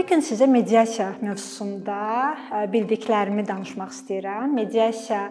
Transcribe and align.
Bu 0.00 0.06
gün 0.06 0.22
sizə 0.24 0.46
mediasiya 0.48 1.10
mövzusunda 1.20 1.96
bildiklərimi 2.72 3.42
danışmaq 3.44 3.90
istəyirəm. 3.92 4.54
Mediasiya 4.56 5.26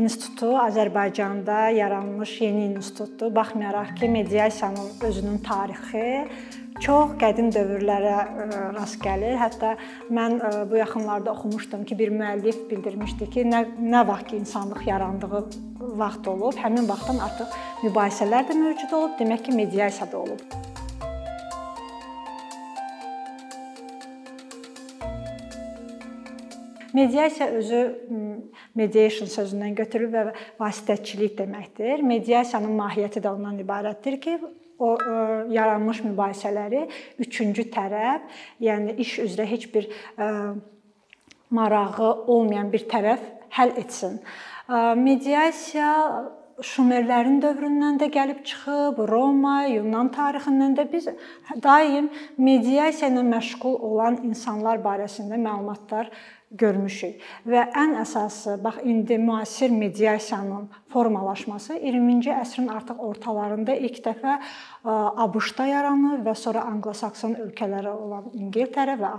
institutu 0.00 0.54
Azərbaycanda 0.62 1.66
yaranmış 1.76 2.32
yeni 2.40 2.70
institutdur. 2.70 3.34
Baxmayaraq 3.36 3.92
ki, 3.98 4.08
mediasiyanın 4.16 5.04
özünün 5.10 5.38
tarixi 5.44 6.24
çox 6.80 7.12
qədim 7.20 7.52
dövrlərə 7.52 8.16
rast 8.78 8.96
gəlir. 9.04 9.36
Hətta 9.36 9.76
mən 10.08 10.40
bu 10.70 10.80
yaxınlarda 10.80 11.36
oxumuşdum 11.36 11.84
ki, 11.84 11.98
bir 12.00 12.16
müəllif 12.16 12.64
bildirmişdi 12.70 13.28
ki, 13.34 13.44
nə 13.52 13.66
nə 13.76 14.06
vaxt 14.08 14.32
ki 14.32 14.40
insanlıq 14.40 14.88
yarandığı 14.88 15.44
vaxt 16.00 16.32
olub, 16.32 16.56
həmin 16.64 16.88
vaxtdan 16.88 17.20
artıq 17.28 17.60
mübahisələr 17.82 18.48
də 18.48 18.56
mövcud 18.62 19.02
olub, 19.02 19.18
demək 19.20 19.50
ki, 19.50 19.60
mediasiya 19.60 20.08
da 20.12 20.24
olub. 20.24 20.72
Mediasiya 26.94 27.48
özü 27.58 27.80
mediation 28.78 29.30
sözündən 29.30 29.74
götürülüb 29.80 30.14
və 30.14 30.34
vasitəçilik 30.60 31.34
deməkdir. 31.38 32.04
Mediasiyanın 32.06 32.76
mahiyyəti 32.78 33.22
də 33.24 33.32
ondan 33.34 33.58
ibarətdir 33.58 34.20
ki, 34.22 34.38
o 34.78 34.94
yaranmış 35.54 36.02
mübahisələri 36.04 36.86
üçüncü 37.22 37.68
tərəf, 37.74 38.24
yəni 38.62 38.96
iş 39.02 39.18
üzrə 39.26 39.46
heç 39.46 39.68
bir 39.74 39.90
marağı 41.50 42.12
olmayan 42.26 42.72
bir 42.72 42.86
tərəf 42.90 43.22
həll 43.54 43.76
etsin. 43.82 44.18
Mediasiya 44.98 45.92
Şumerlərin 46.62 47.40
dövründən 47.42 47.96
də 47.98 48.06
gəlib 48.14 48.44
çıxıb, 48.46 49.00
Roma, 49.10 49.64
Yunan 49.66 50.12
tarixindən 50.14 50.76
də 50.78 50.84
biz 50.92 51.08
daim 51.64 52.06
mediasiya 52.38 53.08
ilə 53.10 53.24
məşğul 53.26 53.74
olan 53.88 54.20
insanlar 54.22 54.78
barəsində 54.84 55.34
məlumatlar 55.34 56.12
görmüşük. 56.58 57.20
Və 57.46 57.66
ən 57.74 57.96
əsası 58.02 58.56
bax 58.62 58.80
indi 58.86 59.18
müasir 59.18 59.72
mediasiyanın 59.74 60.68
formalaşması 60.94 61.74
20-ci 61.80 62.30
əsrin 62.34 62.70
artıq 62.70 63.00
ortalarında 63.02 63.74
ilk 63.74 63.98
dəfə 64.04 64.36
ABŞ-da 64.84 65.66
yaranır 65.66 66.22
və 66.26 66.34
sonra 66.38 66.64
Anqlosakson 66.70 67.34
ölkələri 67.42 67.90
olan 67.90 68.28
İngiltərə 68.38 68.94
və 69.00 69.10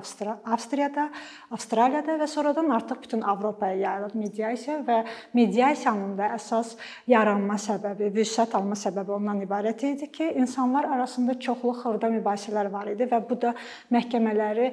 Avstriyada, 0.54 1.10
Avstraliyada 1.52 2.18
və 2.22 2.28
sonradan 2.32 2.70
artıq 2.78 3.02
bütün 3.04 3.26
Avropaya 3.28 3.76
yayılıb 3.82 4.16
mediasiya 4.20 4.80
və 4.88 5.02
mediasiyanın 5.34 6.16
da 6.20 6.32
əsas 6.38 6.76
yaranma 7.12 7.58
səbəbi, 7.62 8.12
vüsət 8.16 8.56
alma 8.56 8.78
səbəbi 8.80 9.18
ondan 9.18 9.42
ibarət 9.44 9.84
idi 9.90 10.12
ki, 10.12 10.32
insanlar 10.40 10.88
arasında 10.96 11.40
çoxlu 11.40 11.76
xırda 11.82 12.14
mübahisələr 12.20 12.72
var 12.72 12.94
idi 12.94 13.10
və 13.12 13.20
bu 13.30 13.40
da 13.42 13.56
məhkəmələri 13.92 14.72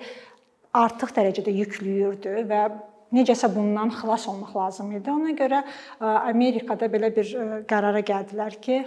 artıq 0.73 1.13
dərəcədə 1.17 1.53
yükləyirdi 1.61 2.43
və 2.49 2.63
necəsə 3.13 3.51
bundan 3.53 3.93
xilas 3.93 4.25
olmaq 4.31 4.55
lazım 4.57 4.93
idi. 4.97 5.11
Ona 5.13 5.35
görə 5.37 5.63
Amerikada 6.01 6.89
belə 6.93 7.13
bir 7.15 7.33
qərara 7.69 8.01
gəldilər 8.01 8.57
ki, 8.65 8.79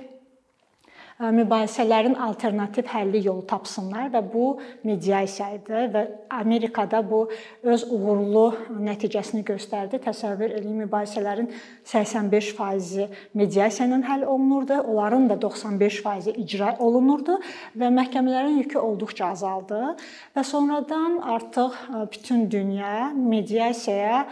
mübahisələrin 1.19 2.17
alternativ 2.19 2.89
həlli 2.91 3.21
yolu 3.23 3.45
tapsınlar 3.47 4.09
və 4.11 4.19
bu 4.33 4.57
mediasiya 4.83 5.53
idi 5.55 5.85
və 5.93 6.01
Amerikada 6.35 6.99
bu 7.07 7.21
öz 7.63 7.85
uğurlu 7.87 8.43
nəticəsini 8.83 9.45
göstərdi. 9.47 10.01
Təsəvvür 10.03 10.57
eləyin 10.57 10.83
mübahisələrin 10.83 11.47
85%-i 11.87 13.07
mediasiya 13.33 13.87
ilə 13.87 14.01
həll 14.09 14.27
olunurdu, 14.27 14.81
onların 14.83 15.29
da 15.31 15.39
95%-i 15.47 16.35
icra 16.43 16.75
olunurdu 16.83 17.39
və 17.79 17.91
məhkəmələrin 17.95 18.59
yükü 18.65 18.81
olduqca 18.83 19.31
azaldı 19.31 19.95
və 20.35 20.43
sonradan 20.43 21.21
artıq 21.37 21.79
bütün 22.11 22.49
dünya 22.51 23.13
mediasiyaya 23.15 24.25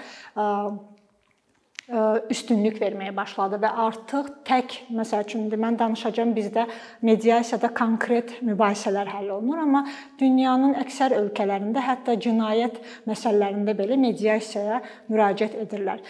üstünlük 2.33 2.79
verməyə 2.81 3.13
başladı 3.15 3.59
və 3.61 3.69
artıq 3.85 4.29
tək 4.47 4.75
məsəl 4.97 5.25
üçün 5.27 5.45
mən 5.51 5.77
danışacağam 5.79 6.33
bizdə 6.33 6.65
mediasiyada 7.05 7.69
konkret 7.77 8.35
mübahisələr 8.41 9.11
həll 9.13 9.29
olunur, 9.37 9.61
amma 9.65 9.83
dünyanın 10.19 10.73
əksər 10.81 11.13
ölkələrində 11.19 11.83
hətta 11.85 12.17
cinayət 12.25 12.79
məsələlərində 13.09 13.77
belə 13.77 13.99
mediasiyaya 14.01 14.81
müraciət 15.13 15.57
edirlər. 15.67 16.01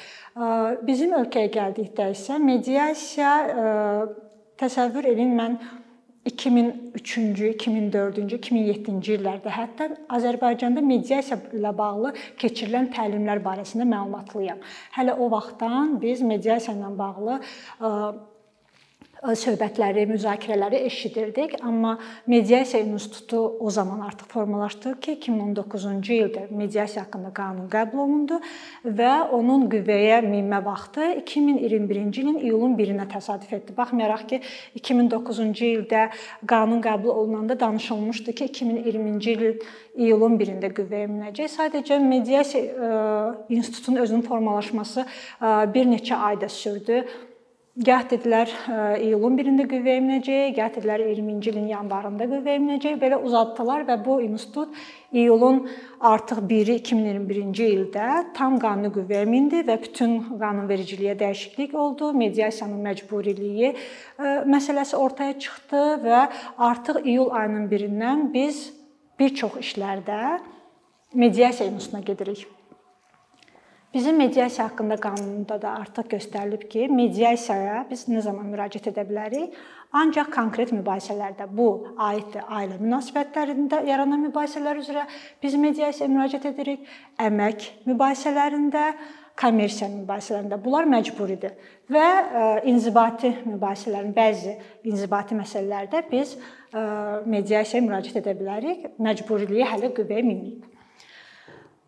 Bizim 0.88 1.16
ölkəyə 1.19 1.51
gəldikdə 1.59 2.11
isə 2.16 2.39
mediasiya 2.39 3.35
təsəvvür 4.61 5.11
edin 5.11 5.35
mən 5.35 5.59
2003-cü, 6.29 7.50
2004-cü, 7.59 8.38
2007-ci 8.38 9.16
illərdə 9.17 9.51
hətta 9.51 9.89
Azərbaycanda 10.16 10.84
mediasiya 10.85 11.39
ilə 11.57 11.73
bağlı 11.75 12.13
keçirilən 12.39 12.88
təlimlər 12.95 13.41
barəsində 13.44 13.88
məlumatlıyam. 13.89 14.61
Hələ 14.95 15.17
o 15.19 15.28
vaxtdan 15.34 15.97
biz 16.03 16.23
mediasiya 16.23 16.78
ilə 16.78 16.94
bağlı 17.00 17.39
söhbətləri, 19.23 20.03
müzakirələri 20.09 20.81
eşidirdik, 20.85 21.56
amma 21.63 22.00
Mediasiya 22.28 22.84
İnstitutu 22.84 23.39
o 23.59 23.69
zaman 23.69 24.00
artıq 24.00 24.28
formalaşdı 24.28 25.00
ki, 25.00 25.17
2019-cu 25.22 26.17
ildə 26.17 26.44
mediasiya 26.51 27.06
haqqında 27.06 27.31
qanun 27.34 27.69
qəbul 27.72 28.03
olundu 28.03 28.41
və 28.84 29.13
onun 29.31 29.69
qüvvəyə 29.72 30.19
minmə 30.28 30.59
vaxtı 30.66 31.07
2021-ci 31.23 32.22
ilin 32.25 32.39
iyulun 32.44 32.75
1-nə 32.75 33.07
təsadüf 33.16 33.53
etdi. 33.53 33.78
Baxmayaraq 33.78 34.28
ki, 34.28 34.41
2009-cu 34.84 35.72
ildə 35.72 36.09
qanun 36.45 36.84
qəbul 36.84 37.16
olunanda 37.16 37.59
danışılmışdı 37.59 38.34
ki, 38.34 38.51
2020-ci 38.51 39.31
il 39.31 39.44
iyulun 40.03 40.35
1-də 40.40 40.75
qüvvəyə 40.75 41.07
minəcək. 41.07 41.53
Sadəcə 41.59 42.03
Mediasiya 42.03 42.63
İnstitutunun 43.50 44.03
özünün 44.03 44.22
formalaşması 44.28 45.05
bir 45.73 45.85
neçə 45.88 46.16
ayda 46.16 46.50
sürdü. 46.50 47.05
Gah 47.73 48.03
dedilər 48.06 48.51
iyulun 49.01 49.34
1-də 49.34 49.63
qüvvəyə 49.66 50.01
minəcək, 50.06 50.51
gah 50.53 50.67
dedilər 50.75 51.01
20-ci 51.07 51.50
ilin 51.50 51.72
yanvarında 51.72 52.28
qüvvəyə 52.29 52.59
minəcək. 52.61 53.00
Belə 53.01 53.17
uzatdılar 53.17 53.88
və 53.88 53.95
bu 54.06 54.19
institut 54.22 54.75
iyulun 55.09 55.63
artıq 55.97 56.44
1-i 56.51 56.75
2021-ci 56.84 57.72
ildə 57.73 58.11
tam 58.38 58.59
qanuni 58.61 58.94
qüvvəyə 58.94 59.25
mindi 59.25 59.63
və 59.66 59.79
bütün 59.88 60.19
qanunvericiliyə 60.38 61.17
dəyişiklik 61.17 61.73
oldu. 61.73 62.13
Mediasiyanın 62.13 62.78
məcburiliyi 62.91 63.73
məsələsi 64.53 64.94
ortaya 64.94 65.34
çıxdı 65.34 65.84
və 66.05 66.23
artıq 66.69 67.01
iyul 67.01 67.34
ayının 67.34 67.72
1-dən 67.73 68.28
biz 68.38 68.67
bir 69.17 69.34
çox 69.34 69.57
işlərdə 69.66 70.38
mediasiya 71.17 71.73
institutuna 71.73 72.05
gedirik. 72.05 72.45
Bizim 73.93 74.17
mediasiya 74.17 74.67
haqqında 74.67 74.95
qanunda 74.97 75.61
da 75.61 75.69
artıq 75.69 76.07
göstərilib 76.15 76.63
ki, 76.69 76.87
mediasiyaya 76.89 77.83
biz 77.91 78.07
nə 78.09 78.23
zaman 78.25 78.47
müraciət 78.49 78.87
edə 78.89 79.03
bilərik? 79.05 79.53
Ancaq 79.93 80.31
konkret 80.33 80.71
mübahisələrdə 80.73 81.45
bu 81.53 81.67
aiddir 82.01 82.41
ailə 82.49 82.79
münasibətlərində 82.81 83.83
yaranan 83.85 84.23
mübahisələr 84.31 84.81
üzrə 84.81 85.05
biz 85.43 85.59
mediasiyaya 85.61 86.09
müraciət 86.09 86.49
edirik. 86.49 86.89
Əmək 87.21 87.69
mübahisələrində, 87.91 88.87
kommersiya 89.37 89.91
mübahisələrində 89.93 90.57
bunlar 90.65 90.89
məcburidir 90.89 91.53
və 91.93 92.09
inzibati 92.69 93.29
mübahisələrin 93.45 94.11
bəzi 94.17 94.57
inzibati 94.89 95.37
məsələlərdə 95.37 96.05
biz 96.09 96.33
mediasiyaya 96.73 97.85
müraciət 97.85 98.23
edə 98.25 98.39
bilərik. 98.41 98.93
Məcburiliyi 98.97 99.69
hələ 99.69 99.93
qüvvəyə 99.93 100.25
minməyib. 100.25 100.72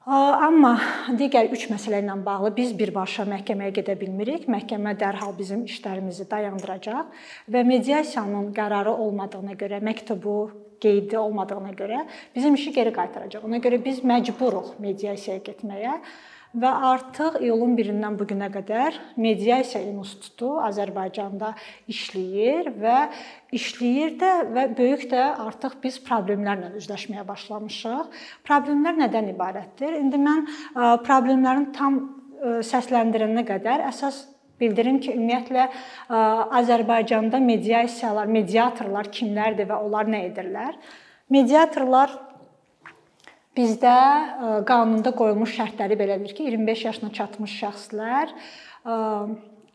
Amma 0.05 0.75
digər 1.17 1.47
3 1.49 1.63
məsələ 1.71 2.03
ilə 2.03 2.13
bağlı 2.21 2.51
biz 2.53 2.75
birbaşa 2.77 3.23
məhkəməyə 3.25 3.73
gedə 3.73 3.95
bilmirik. 3.97 4.43
Məhkəmə 4.45 4.93
dərhal 5.01 5.33
bizim 5.33 5.63
işlərimizi 5.66 6.27
dayandıracaq 6.29 7.09
və 7.49 7.63
mediasiyanın 7.66 8.51
qərarı 8.53 8.93
olmadığına 8.93 9.57
görə, 9.57 9.81
məktubu 9.81 10.35
qeydi 10.78 11.17
olmadığına 11.17 11.73
görə 11.73 12.03
bizim 12.35 12.53
işi 12.53 12.75
geri 12.78 12.93
qaytaracaq. 12.93 13.49
Ona 13.49 13.57
görə 13.57 13.81
biz 13.81 14.03
məcburuq 14.05 14.75
mediasiyaya 14.78 15.41
getməyə 15.41 15.97
və 16.55 16.72
artıq 16.90 17.40
iyulun 17.43 17.75
1-dən 17.78 18.16
bu 18.19 18.28
günə 18.29 18.47
qədər 18.53 18.96
Mediasiya 19.19 19.81
İnstitutu 19.90 20.53
Azərbaycanda 20.63 21.53
işləyir 21.91 22.72
və 22.79 22.97
işləyir 23.55 24.16
də 24.22 24.31
və 24.55 24.67
böyük 24.78 25.07
də 25.11 25.23
artıq 25.46 25.78
biz 25.84 25.99
problemlərlə 26.07 26.73
üzləşməyə 26.79 27.25
başlamışıq. 27.28 28.22
Problemlər 28.47 28.99
nədən 29.03 29.34
ibarətdir? 29.34 29.97
İndi 29.99 30.22
mən 30.22 30.46
problemlərin 31.07 31.72
tam 31.75 31.99
səsləndirənə 32.66 33.46
qədər 33.47 33.85
əsas 33.90 34.25
bildirim 34.59 35.01
ki, 35.03 35.16
ümumiyyətlə 35.17 35.67
Azərbaycanda 36.61 37.41
mediasiyalar, 37.43 38.29
mediatorlar 38.31 39.11
kimlərdir 39.11 39.67
və 39.67 39.81
onlar 39.84 40.08
nə 40.08 40.25
edirlər? 40.29 40.78
Mediatorlar 41.34 42.13
Bizdə 43.55 43.97
qanunda 44.67 45.13
qoyulmuş 45.16 45.53
şərtləri 45.55 45.96
belədir 45.99 46.34
ki, 46.35 46.49
25 46.49 46.85
yaşına 46.90 47.11
çatmış 47.16 47.53
şəxslər 47.61 48.34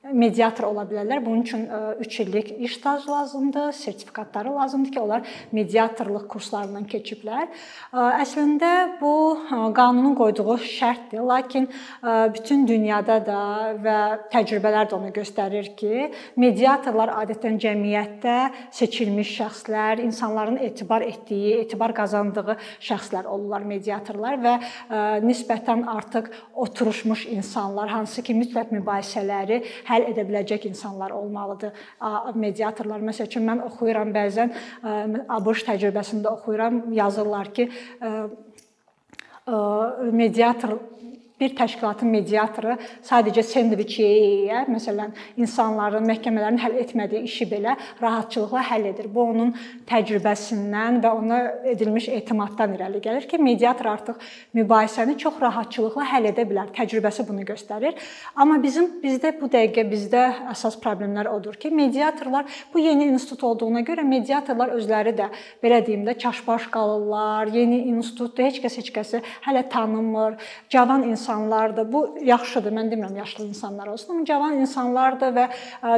mediator 0.00 0.64
ola 0.70 0.86
bilərlər. 0.88 1.20
Bunun 1.24 1.42
üçün 1.44 1.66
3 2.00 2.20
illik 2.20 2.50
iş 2.60 2.76
stajı 2.76 3.10
lazımdır, 3.10 3.72
sertifikatları 3.72 4.54
lazımdır 4.54 4.92
ki, 4.92 5.00
onlar 5.00 5.26
mediatorluq 5.52 6.24
kurslarından 6.28 6.86
keçiblər. 6.88 7.50
Əslində 7.92 8.70
bu 9.00 9.12
qanunun 9.76 10.14
qoyduğu 10.16 10.56
şərtdir, 10.64 11.20
lakin 11.20 11.68
bütün 12.34 12.64
dünyada 12.68 13.18
da 13.26 13.42
və 13.84 13.98
təcrübələr 14.32 14.88
də 14.88 14.96
onu 14.96 15.12
göstərir 15.14 15.74
ki, 15.76 16.10
mediatorlar 16.40 17.12
adətən 17.20 17.60
cəmiyyətdə 17.60 18.38
seçilmiş 18.80 19.34
şəxslər, 19.36 20.00
insanların 20.06 20.56
etibar 20.64 21.04
etdiyi, 21.04 21.58
etibar 21.66 21.92
qazandığı 21.94 22.56
şəxslər 22.80 23.28
olurlar 23.28 23.68
mediatorlar 23.68 24.40
və 24.40 24.56
nisbətən 25.28 25.84
artıq 25.92 26.32
oturmuş 26.56 27.26
insanlar, 27.36 27.92
hansı 27.92 28.24
ki 28.24 28.34
mütləq 28.40 28.72
mübahisələri 28.80 29.60
həll 29.90 30.06
edə 30.12 30.24
biləcək 30.28 30.68
insanlar 30.70 31.14
olmalıdır. 31.16 31.74
Mediatorlar 32.34 33.02
məsəl 33.10 33.28
üçün 33.30 33.46
mən 33.48 33.64
oxuyuram 33.66 34.14
bəzən 34.14 34.54
ABŞ 35.38 35.66
təcrübəsində 35.68 36.32
oxuyuram, 36.38 36.84
yazırlar 36.94 37.52
ki, 37.56 37.68
mediator 40.12 40.78
bir 41.40 41.54
təşkilatın 41.56 42.10
mediatoru 42.12 42.76
sadəcə 43.06 43.42
sendviç 43.46 43.96
yeyə, 44.02 44.64
məsələn, 44.70 45.14
insanların, 45.40 46.04
məhkəmələrin 46.10 46.60
həll 46.60 46.76
etmədiyi 46.82 47.24
işi 47.28 47.46
belə 47.48 47.76
rahatçılıqla 48.02 48.62
həll 48.70 48.90
edir. 48.90 49.08
Bu 49.14 49.24
onun 49.32 49.54
təcrübəsindən 49.88 51.00
və 51.04 51.12
ona 51.16 51.40
edilmiş 51.72 52.10
etimaddan 52.12 52.74
irəli 52.76 53.00
gəlir 53.04 53.28
ki, 53.30 53.40
mediator 53.40 53.88
artıq 53.94 54.20
mübahisəni 54.56 55.16
çox 55.18 55.40
rahatçılıqla 55.40 56.06
həll 56.12 56.30
edə 56.32 56.44
bilər. 56.50 56.68
Təcrübəsi 56.76 57.26
bunu 57.28 57.46
göstərir. 57.48 57.96
Amma 58.36 58.60
bizim 58.62 58.90
bizdə 59.02 59.32
bu 59.40 59.48
dəqiqə 59.52 59.86
bizdə 59.90 60.26
əsas 60.52 60.76
problemlər 60.82 61.30
odur 61.32 61.56
ki, 61.60 61.72
mediatorlar 61.74 62.48
bu 62.74 62.84
yeni 62.84 63.08
institut 63.14 63.44
olduğuna 63.48 63.84
görə 63.86 64.04
mediatorlar 64.06 64.74
özləri 64.76 65.16
də 65.16 65.30
belə 65.62 65.80
deyim 65.86 66.04
də 66.08 66.18
çaşbaş 66.18 66.68
qalırlar. 66.74 67.52
Yeni 67.54 67.82
institutda 67.94 68.48
heç 68.48 68.60
kəs 68.62 68.76
heç 68.82 68.92
kəsi 68.94 69.22
hələ 69.46 69.64
tanımır. 69.72 70.36
Cavan 70.68 71.02
insan 71.08 71.29
insanlardır. 71.30 71.92
Bu 71.92 72.18
yaxşıdır. 72.22 72.72
Mən 72.72 72.90
demirəm 72.90 73.16
yaşlı 73.18 73.44
insanlar 73.46 73.86
olsun, 73.86 74.14
amma 74.14 74.24
cavan 74.24 74.58
insanlardır 74.58 75.32
və 75.36 75.46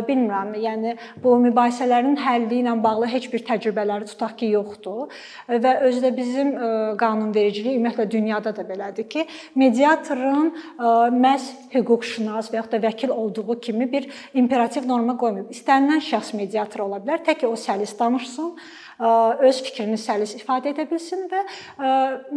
bilmirəm, 0.09 0.53
yəni 0.61 0.97
bu 1.23 1.37
mübahisələrin 1.47 2.17
həlli 2.21 2.61
ilə 2.63 2.75
bağlı 2.83 3.07
heç 3.07 3.33
bir 3.33 3.45
təcrübələri 3.47 4.09
tutaq 4.11 4.37
ki, 4.39 4.51
yoxdur. 4.57 5.09
Və 5.49 5.73
özdə 5.89 6.13
bizim 6.17 6.53
qanunvericilik 7.01 7.79
ümumiyyətlə 7.79 8.11
dünyada 8.11 8.55
da 8.57 8.63
belədir 8.69 9.09
ki, 9.09 9.27
mediatorun 9.55 10.53
məhz 11.25 11.49
hüquqşünas 11.73 12.53
və 12.53 12.61
ya 12.61 12.67
da 12.73 12.83
vəkil 12.87 13.11
olduğu 13.11 13.61
kimi 13.61 13.91
bir 13.93 14.09
imperativ 14.35 14.89
norma 14.89 15.17
qoymayıb. 15.17 15.51
İstənilən 15.53 16.05
şəxs 16.13 16.37
mediator 16.37 16.87
ola 16.89 17.01
bilər, 17.01 17.25
tək 17.25 17.43
ki 17.43 17.47
o 17.49 17.57
səlis 17.57 17.97
danışsın 17.99 18.57
öz 19.03 19.61
fikrini 19.67 19.99
səlis 19.99 20.35
ifadə 20.39 20.73
edə 20.73 20.87
bilsin 20.91 21.25
və 21.31 21.43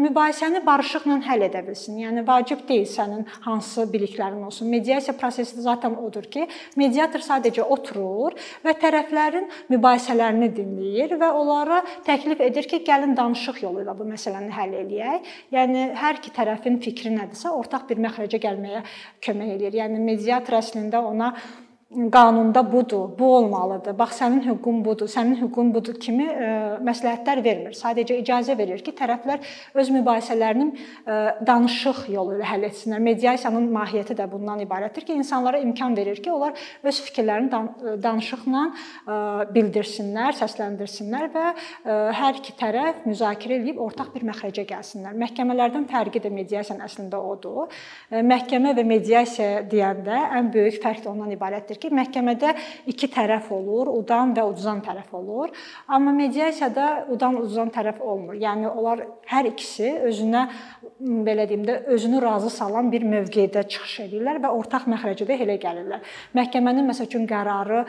mübahisəni 0.06 0.62
barışıqla 0.65 1.19
həll 1.27 1.45
edə 1.47 1.62
bilsin. 1.65 2.00
Yəni 2.01 2.25
vacib 2.27 2.63
deyil 2.69 2.88
sənin 2.89 3.25
hansı 3.45 3.85
biliklərin 3.91 4.44
olsun. 4.47 4.69
Mediasiya 4.71 5.15
prosesi 5.17 5.62
zaten 5.62 5.97
odur 6.01 6.25
ki, 6.31 6.47
mediator 6.79 7.23
sadəcə 7.25 7.65
oturur 7.75 8.35
və 8.65 8.75
tərəflərin 8.81 9.50
mübahisələrini 9.73 10.51
dinləyir 10.56 11.17
və 11.21 11.31
onlara 11.38 11.81
təklif 12.07 12.41
edir 12.45 12.69
ki, 12.69 12.81
gəlin 12.88 13.15
danışıq 13.17 13.62
yolu 13.65 13.83
ilə 13.85 13.97
bu 13.97 14.07
məsələni 14.09 14.53
həll 14.56 14.79
eləyək. 14.81 15.29
Yəni 15.56 15.85
hər 16.01 16.21
iki 16.21 16.33
tərəfin 16.35 16.81
fikri 16.83 17.13
nədirsə, 17.15 17.53
ortaq 17.53 17.88
bir 17.91 18.01
məxrəcə 18.07 18.41
gəlməyə 18.41 18.83
kömək 19.25 19.56
eləyir. 19.57 19.79
Yəni 19.83 20.01
mediator 20.01 20.59
əslində 20.59 21.03
ona 21.06 21.33
qanunda 22.12 22.71
budur, 22.71 23.09
bu 23.19 23.36
olmalıdır. 23.36 24.00
Bax 24.00 24.19
sənin 24.21 24.42
hüququn 24.45 24.86
budur, 24.86 25.07
sənin 25.07 25.38
hüququn 25.39 25.74
budur 25.74 25.95
kimi 26.00 26.27
ə, 26.27 26.33
e, 26.36 26.50
məsləhətlər 26.86 27.42
vermir. 27.44 27.75
Sadəcə 27.77 28.18
icazə 28.21 28.57
verir 28.57 28.83
ki, 28.83 28.92
tərəflər 28.97 29.44
öz 29.80 29.92
mübahisələrini 29.95 30.68
ə, 30.71 30.75
e, 30.75 31.18
danışıq 31.47 32.06
yolu 32.13 32.36
ilə 32.38 32.50
həll 32.50 32.68
etsinlər. 32.68 33.03
Mediasiyanın 33.06 33.69
mahiyyəti 33.75 34.18
də 34.19 34.27
bundan 34.31 34.63
ibarətdir 34.65 35.07
ki, 35.07 35.15
insanlara 35.21 35.62
imkan 35.63 35.95
verir 35.97 36.19
ki, 36.24 36.31
onlar 36.31 36.59
öz 36.83 37.01
fikirlərini 37.07 37.51
dan 37.51 37.71
e, 37.71 37.95
danışıqla 38.03 38.65
ə, 38.65 39.19
bildirsinlər, 39.56 40.36
səsləndirsinlər 40.41 41.31
və 41.36 41.45
ə, 41.53 41.98
hər 42.19 42.41
iki 42.41 42.57
tərəf 42.59 43.06
müzakirə 43.07 43.62
edib 43.62 43.80
ortaq 43.83 44.12
bir 44.15 44.27
məxrəcə 44.31 44.68
gəlsinlər. 44.68 45.15
Məhkəmələrdən 45.24 45.88
fərqi 45.91 46.24
də 46.24 46.33
mediasiyanın 46.33 46.86
əslində 46.89 47.24
odur. 47.24 47.71
Məhkəmə 48.12 48.75
və 48.75 48.83
mediasiya 48.88 49.63
deyəndə 49.71 50.19
ən 50.39 50.51
böyük 50.53 50.81
fərq 50.83 51.06
də 51.06 51.12
ondan 51.12 51.31
ibarətdir 51.36 51.80
ki, 51.80 51.85
ki, 51.86 51.94
məhkəmədə 51.96 52.54
iki 52.92 53.10
tərəf 53.14 53.52
olur, 53.54 53.92
udan 54.02 54.34
və 54.36 54.46
uduzan 54.50 54.82
tərəf 54.86 55.14
olur. 55.16 55.54
Amma 55.88 56.14
mediasiyada 56.16 57.06
udan 57.14 57.38
uduzan 57.40 57.72
tərəf 57.74 58.02
olmur. 58.02 58.38
Yəni 58.42 58.70
onlar 58.72 59.06
hər 59.30 59.50
ikisi 59.52 59.92
özünə 60.10 60.46
belə 61.00 61.48
deyim 61.50 61.66
də 61.68 61.78
özünü 61.96 62.22
razı 62.24 62.50
salan 62.54 62.92
bir 62.92 63.06
mövqedə 63.06 63.66
çıxış 63.70 63.96
edirlər 64.08 64.40
və 64.44 64.52
ortaq 64.58 64.88
məxrəcədə 64.92 65.40
elə 65.46 65.58
gəlirlər. 65.62 66.04
Məhkəmənin 66.38 66.88
məsəl 66.90 67.10
üçün 67.10 67.26
qərarı 67.30 67.84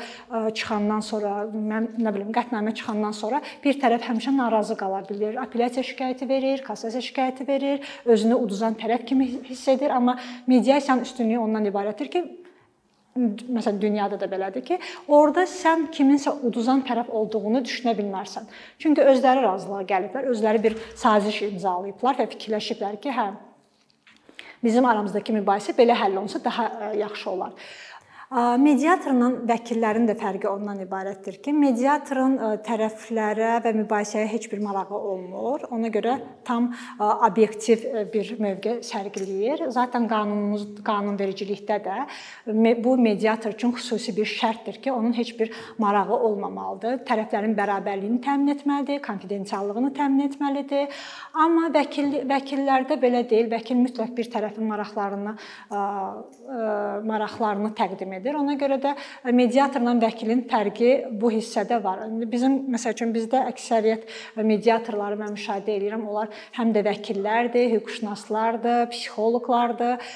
çıxandan 0.57 1.05
sonra, 1.05 1.35
mən 1.53 1.93
nə 2.03 2.15
bilim, 2.15 2.33
qətnamə 2.35 2.75
çıxandan 2.77 3.15
sonra 3.17 3.43
bir 3.65 3.79
tərəf 3.83 4.09
həmişə 4.11 4.35
narazı 4.37 4.77
qala 4.79 5.03
bilər. 5.09 5.39
Apellyasiya 5.45 5.85
şikayəti 5.87 6.29
verir, 6.29 6.65
kassasiya 6.67 7.05
şikayəti 7.05 7.47
verir, 7.49 7.85
özünü 8.05 8.41
uduzan 8.43 8.77
tərəf 8.81 9.07
kimi 9.07 9.29
hiss 9.49 9.69
edir, 9.69 9.95
amma 9.95 10.19
mediasiyanın 10.47 11.07
üstünlüyü 11.07 11.39
ondan 11.39 11.71
ibarətdir 11.71 12.11
ki, 12.11 12.25
məsələn 13.17 13.81
dünyada 13.81 14.21
da 14.21 14.29
belədir 14.31 14.65
ki, 14.67 14.79
orada 15.09 15.47
sən 15.51 15.89
kiminsə 15.95 16.35
uduzan 16.47 16.85
tərəf 16.87 17.11
olduğunu 17.11 17.63
düşünə 17.65 17.97
bilmərsən. 17.99 18.47
Çünki 18.83 19.05
özləri 19.13 19.43
razılığa 19.45 19.83
gəliblər, 19.89 20.31
özləri 20.33 20.63
bir 20.69 20.79
saziş 20.95 21.43
imzalayıblar 21.51 22.21
və 22.21 22.29
fikirləşiblər 22.37 23.01
ki, 23.03 23.15
hə 23.17 23.29
bizim 24.65 24.87
aramızdakı 24.89 25.35
mübahisə 25.37 25.77
belə 25.79 25.95
həll 25.97 26.17
olunsa 26.17 26.43
daha 26.45 26.93
yaxşı 26.99 27.31
olar. 27.31 27.53
Mediatorla 28.27 29.29
vəkillərin 29.47 30.09
də 30.09 30.17
fərqi 30.19 30.49
ondan 30.51 30.81
ibarətdir 30.83 31.37
ki, 31.45 31.53
mediatorun 31.55 32.33
tərəflərə 32.67 33.61
və 33.63 33.71
mübahisəyə 33.77 34.27
heç 34.33 34.49
bir 34.51 34.59
marağı 34.65 34.99
olmur. 34.99 35.63
Ona 35.71 35.87
görə 35.95 36.17
tam 36.43 36.73
obyektiv 36.99 37.85
bir 38.11 38.33
mövqe 38.43 38.81
sərgiləyir. 38.83 39.69
Zaten 39.71 40.09
qanunumuz, 40.11 40.65
qanunvericilikdə 40.83 41.77
də 41.85 42.01
bu 42.83 42.97
mediator 42.99 43.55
üçün 43.55 43.71
xüsusi 43.77 44.17
bir 44.17 44.27
şərtdir 44.27 44.81
ki, 44.83 44.91
onun 44.91 45.15
heç 45.15 45.31
bir 45.39 45.55
marağı 45.79 46.19
olmamalıdır. 46.19 46.99
Tərəflərin 47.07 47.55
bərabərliyini 47.55 48.19
təmin 48.27 48.57
etməlidir, 48.57 48.99
konfidensiallığını 49.07 49.93
təmin 49.95 50.27
etməlidir. 50.27 50.91
Amma 51.47 51.71
vəkil 51.79 52.27
vəkillərdə 52.27 52.99
belə 52.99 53.23
deyil. 53.31 53.47
Vəkil 53.55 53.79
mütləq 53.85 54.19
bir 54.19 54.35
tərəfin 54.35 54.67
maraqlarını 54.67 55.39
maraqlarını 57.07 57.75
təqdim 57.79 58.09
edir. 58.11 58.16
Ona 58.37 58.57
görə 58.59 58.79
də 58.81 58.95
mediatorla 59.33 59.97
vəkilin 60.01 60.45
fərqi 60.49 60.91
bu 61.21 61.31
hissədə 61.35 61.83
var. 61.85 62.05
Bizim 62.33 62.59
məsəl 62.73 62.97
üçün 62.97 63.13
bizdə 63.15 63.43
əksəriyyət 63.51 64.07
mediatorları 64.41 65.19
mən 65.21 65.35
müşahidə 65.37 65.77
edirəm. 65.77 66.07
Onlar 66.09 66.33
həm 66.57 66.73
də 66.75 66.85
vəkillərdir, 66.87 67.69
hüquqşünaslardır, 67.77 68.89
psixoloqlardır. 68.93 70.09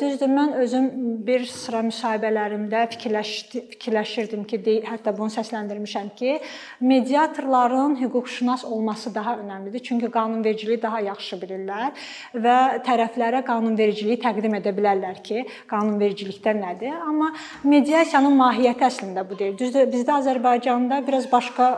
Düzdür, 0.00 0.32
mən 0.32 0.54
özüm 0.62 0.88
bir 1.26 1.46
sıra 1.48 1.82
müsahibələrimdə 1.88 2.84
fikirləşdi, 2.94 3.64
fikirləşirdim 3.74 4.44
ki, 4.48 4.60
hətta 4.88 5.14
bunu 5.16 5.32
səsləndirmişəm 5.32 6.10
ki, 6.18 6.38
mediatorların 6.80 7.96
hüquqşünas 8.02 8.64
olması 8.64 9.14
daha 9.14 9.36
önəmlidir. 9.42 9.82
Çünki 9.82 10.10
qanunvericiliyi 10.10 10.82
daha 10.82 11.00
yaxşı 11.06 11.38
bilirlər 11.42 11.94
və 12.34 12.56
tərəflərə 12.86 13.44
qanunvericiliyi 13.46 14.18
təqdim 14.22 14.58
edə 14.58 14.74
bilərlər 14.76 15.22
ki, 15.24 15.44
qanunvericilikdə 15.70 16.54
nədir. 16.58 16.96
Amma 17.08 17.32
mediasiyanın 17.64 18.36
mahiyyəti 18.38 18.86
əslində 18.88 19.24
bu 19.28 19.38
deyil. 19.38 19.56
Düzdür, 19.58 19.88
bizdə 19.92 20.18
Azərbaycanda 20.20 21.02
biraz 21.06 21.28
başqa 21.32 21.68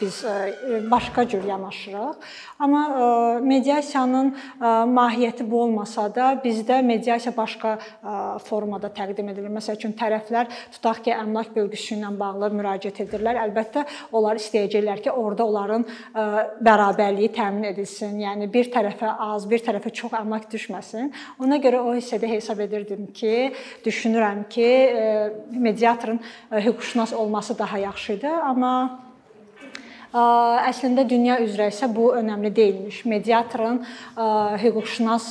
biz 0.00 0.24
e, 0.24 0.90
başqa 0.90 1.28
cür 1.28 1.44
yanaşırıq. 1.44 2.14
Amma 2.58 2.82
e, 2.88 3.40
mediasiyanın 3.40 4.36
e, 4.60 4.64
mahiyyəti 4.64 5.50
bu 5.50 5.62
olmasa 5.62 6.14
da 6.14 6.32
bizdə 6.44 6.82
mediasiya 6.82 7.36
başqa 7.36 7.78
formada 8.44 8.88
təqdim 8.88 9.28
edilir. 9.32 9.50
Məsəl 9.52 9.78
üçün 9.78 9.94
tərəflər 9.98 10.50
tutaq 10.72 11.02
ki, 11.04 11.12
əmlak 11.14 11.54
bölgüsü 11.56 11.96
ilə 11.96 12.12
bağlı 12.18 12.50
müraciət 12.54 13.02
edirlər. 13.04 13.40
Əlbəttə 13.46 13.84
onlar 14.12 14.38
istəyəcəklər 14.40 15.02
ki, 15.04 15.10
orada 15.10 15.46
onların 15.46 15.86
bərabərliyi 16.64 17.32
təmin 17.34 17.70
edilsin. 17.72 18.18
Yəni 18.22 18.50
bir 18.52 18.70
tərəfə 18.74 19.14
az, 19.28 19.48
bir 19.50 19.62
tərəfə 19.66 19.92
çox 19.94 20.14
əmlak 20.20 20.48
düşməsin. 20.52 21.12
Ona 21.42 21.58
görə 21.62 21.82
o 21.82 21.96
hissədə 21.96 22.30
hesab 22.30 22.62
edirdim 22.66 23.08
ki, 23.14 23.52
düşünürəm 23.84 24.46
ki, 24.52 24.70
mediatorun 25.50 26.20
hüquqşünas 26.52 27.12
olması 27.12 27.58
daha 27.58 27.78
yaxşıdır, 27.78 28.40
amma 28.52 29.07
əslində 30.12 31.04
dünya 31.08 31.36
üzrə 31.44 31.68
isə 31.72 31.88
bu 31.92 32.12
önəmli 32.16 32.50
deyilmiş. 32.56 33.04
Mediatorun 33.04 33.82
hüquqşünas 34.62 35.26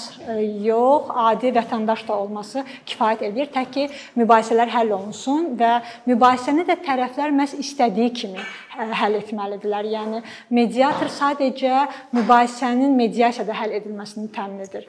yox, 0.65 1.10
adi 1.10 1.51
vətəndaş 1.55 2.05
da 2.07 2.17
olması 2.22 2.63
kifayət 2.86 3.25
edir, 3.31 3.50
tək 3.53 3.72
ki 3.74 3.88
mübahisələr 4.19 4.69
həll 4.75 4.93
olunsun 5.00 5.53
və 5.57 5.81
mübahisəni 6.05 6.67
də 6.67 6.77
tərəflər 6.86 7.34
məhz 7.34 7.57
istədiyi 7.57 8.13
kimi 8.13 8.48
həll 8.77 9.17
etməlidirlər. 9.22 9.89
Yəni 9.98 10.24
mediator 10.53 11.10
sadəcə 11.10 11.88
mübahisənin 12.13 12.93
mediasiyada 12.98 13.57
həll 13.57 13.79
edilməsini 13.79 14.29
təmin 14.36 14.67
edir. 14.67 14.86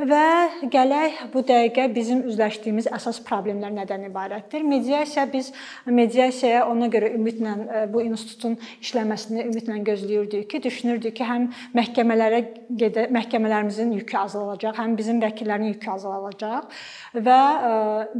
Və 0.00 0.68
gələk 0.72 1.18
bu 1.34 1.42
dəqiqə 1.44 1.84
bizim 1.92 2.22
üzləşdiyimiz 2.30 2.86
əsas 2.96 3.18
problemlər 3.26 3.74
nədən 3.76 4.06
ibarətdir? 4.08 4.64
Mediasiya 4.64 5.26
biz 5.28 5.50
mediasiyaya 5.84 6.62
ona 6.64 6.88
görə 6.92 7.10
ümidlə 7.12 7.52
e, 7.52 7.82
bu 7.92 8.00
institutun 8.06 8.56
işləməsini 8.80 9.44
ümidlə 9.50 9.76
gözləyirdik 9.84 10.48
ki, 10.48 10.62
düşünürdük 10.64 11.16
ki, 11.18 11.26
həm 11.28 11.48
məhkəmələrə 11.76 12.40
gedə 12.80 13.04
məhkəmələrimizin 13.12 13.92
yükü 13.98 14.16
azalacaq, 14.22 14.78
həm 14.80 14.96
bizim 14.96 15.20
vəkillərin 15.20 15.74
yükü 15.74 15.92
azalacaq 15.92 16.72
və 17.12 17.38
e, 17.52 17.74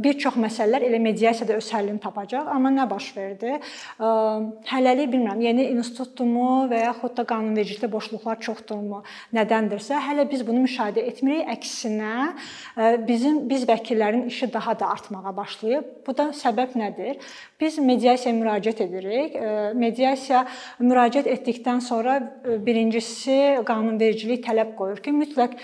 bir 0.05 0.19
çox 0.21 0.37
məsələlər 0.45 0.85
elə 0.91 1.01
mediasiyada 1.01 1.57
öz 1.57 1.71
həllini 1.73 2.03
tapacaq. 2.05 2.53
Amma 2.53 2.69
nə 2.77 2.85
baş 2.91 3.09
verdi? 3.17 3.57
E, 3.57 4.13
hələlik 4.69 5.09
bilmirəm, 5.15 5.41
yeni 5.41 5.67
institutdumu 5.73 6.67
və 6.69 6.85
yaxud 6.85 7.17
da 7.17 7.25
qanunvericilikdə 7.33 7.89
boşluqlar 7.97 8.37
çoxdurmu, 8.45 9.01
nədəndirsə, 9.33 9.97
hələ 10.11 10.29
biz 10.29 10.45
bunu 10.45 10.67
müşahidə 10.67 11.09
etmirik 11.09 11.62
əksinə 11.63 12.13
e, 12.77 12.89
bizim 13.07 13.43
biz 13.49 13.65
vəkillərin 13.67 14.27
işi 14.27 14.51
daha 14.53 14.75
da 14.79 14.89
artmağa 14.91 15.35
başlayıb. 15.37 15.89
Bu 16.07 16.15
da 16.17 16.29
səbəb 16.35 16.75
nədir? 16.79 17.19
Biz 17.59 17.79
mediasiyaya 17.79 18.35
müraciət 18.39 18.83
edirik. 18.85 19.35
E, 19.35 19.71
mediasiya 19.79 20.43
müraciət 20.83 21.29
etdikdən 21.31 21.79
sonra 21.83 22.17
e, 22.19 22.57
birincisi 22.65 23.37
qanunvericilik 23.67 24.43
tələb 24.45 24.75
qoyur 24.77 24.99
ki, 25.03 25.15
mütləq 25.15 25.55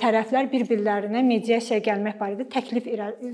tərəflər 0.00 0.50
bir-birlərinə 0.52 1.22
mediasiyaya 1.26 1.82
gəlmək 1.90 2.18
barədə 2.20 2.48
təklif 2.52 2.86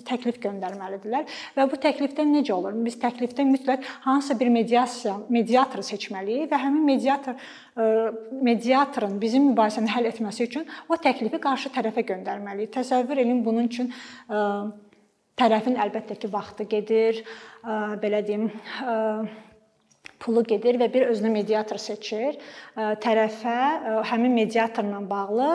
təklif 0.08 0.40
göndərməlidirlər 0.42 1.28
və 1.56 1.68
bu 1.70 1.80
təklifdə 1.80 2.24
necə 2.28 2.54
olur? 2.56 2.74
Biz 2.86 2.98
təklifdə 3.02 3.44
mütləq 3.48 3.84
hansısa 4.06 4.38
bir 4.40 4.50
mediasiya 4.54 5.18
mediatoru 5.28 5.84
seçməliyik 5.84 6.50
və 6.52 6.60
həmin 6.64 6.84
mediator 6.88 7.36
mediatorun 7.74 9.16
bizim 9.18 9.48
mübahisəni 9.50 9.90
həll 9.90 10.06
etməsi 10.06 10.46
üçün 10.46 10.68
o 10.88 10.94
təklifi 10.94 11.40
qarşı 11.42 11.72
tərəfə 11.74 12.04
göndərməliyik. 12.14 12.72
Təsəvvür 12.78 13.20
edin 13.26 13.44
bunun 13.44 13.68
üçün 13.68 13.92
tərəfin 15.34 15.80
əlbəttə 15.82 16.16
ki, 16.16 16.30
vaxtı 16.32 16.70
gedir, 16.70 17.24
belə 18.00 18.22
deyim, 18.26 18.52
pulu 20.24 20.40
gedir 20.48 20.78
və 20.80 20.86
bir 20.88 21.08
özünə 21.10 21.28
mediator 21.28 21.76
seçir. 21.76 22.38
Tərəfə 22.74 23.56
həmin 24.08 24.32
mediatorla 24.32 25.02
bağlı 25.10 25.48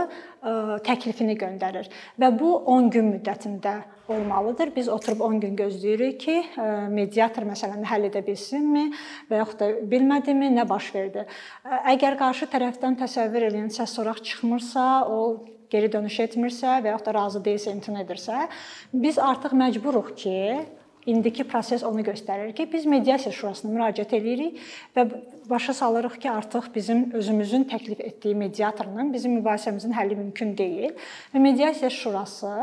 təklifini 0.85 1.33
göndərir 1.39 1.89
və 2.21 2.29
bu 2.37 2.51
10 2.69 2.89
gün 2.93 3.09
müddətində 3.15 3.79
olmalıdır. 4.09 4.73
Biz 4.75 4.89
oturub 4.93 5.23
10 5.25 5.39
gün 5.45 5.55
gözləyirik 5.57 6.19
ki, 6.21 6.37
mediator 6.93 7.47
məsələni 7.49 7.87
həll 7.89 8.09
edə 8.11 8.21
bilsinmi 8.25 8.89
və 9.31 9.41
yaxud 9.41 9.63
da 9.63 9.71
bilmədimi, 9.89 10.51
nə 10.53 10.67
baş 10.69 10.91
verdi. 10.93 11.25
Əgər 11.95 12.19
qarşı 12.19 12.49
tərəfdən 12.53 12.99
təsəvvür 13.01 13.49
edin, 13.49 13.71
səs 13.73 13.95
soraq 13.97 14.21
çıxmırsa, 14.21 14.89
o 15.09 15.47
geri 15.69 15.91
dönüş 15.91 16.19
etmirsə 16.25 16.79
və 16.83 16.93
yaxud 16.93 17.09
da 17.09 17.15
razı 17.15 17.41
deyilsə, 17.45 17.73
imtina 17.75 18.03
edirsə, 18.03 18.47
biz 18.93 19.19
artıq 19.21 19.55
məcburuq 19.57 20.13
ki, 20.19 20.37
indiki 21.09 21.43
proses 21.47 21.83
onu 21.83 22.03
göstərir 22.05 22.51
ki, 22.55 22.67
biz 22.73 22.85
mediasiya 22.89 23.31
şurasına 23.33 23.71
müraciət 23.71 24.13
edirik 24.17 24.59
və 24.95 25.05
başa 25.49 25.73
salırıq 25.73 26.19
ki, 26.21 26.31
artıq 26.31 26.69
bizim 26.75 27.05
özümüzün 27.17 27.65
təklif 27.71 28.01
etdiyi 28.03 28.35
mediatorla 28.35 29.07
bizim 29.13 29.39
mübahisəmizin 29.39 29.95
həlli 29.95 30.19
mümkün 30.19 30.55
deyil. 30.57 30.93
Və 31.33 31.41
mediasiya 31.41 31.89
şurası 31.89 32.53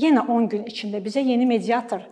yenə 0.00 0.26
10 0.26 0.50
gün 0.56 0.68
içində 0.70 1.02
bizə 1.04 1.22
yeni 1.22 1.46
mediator 1.46 2.06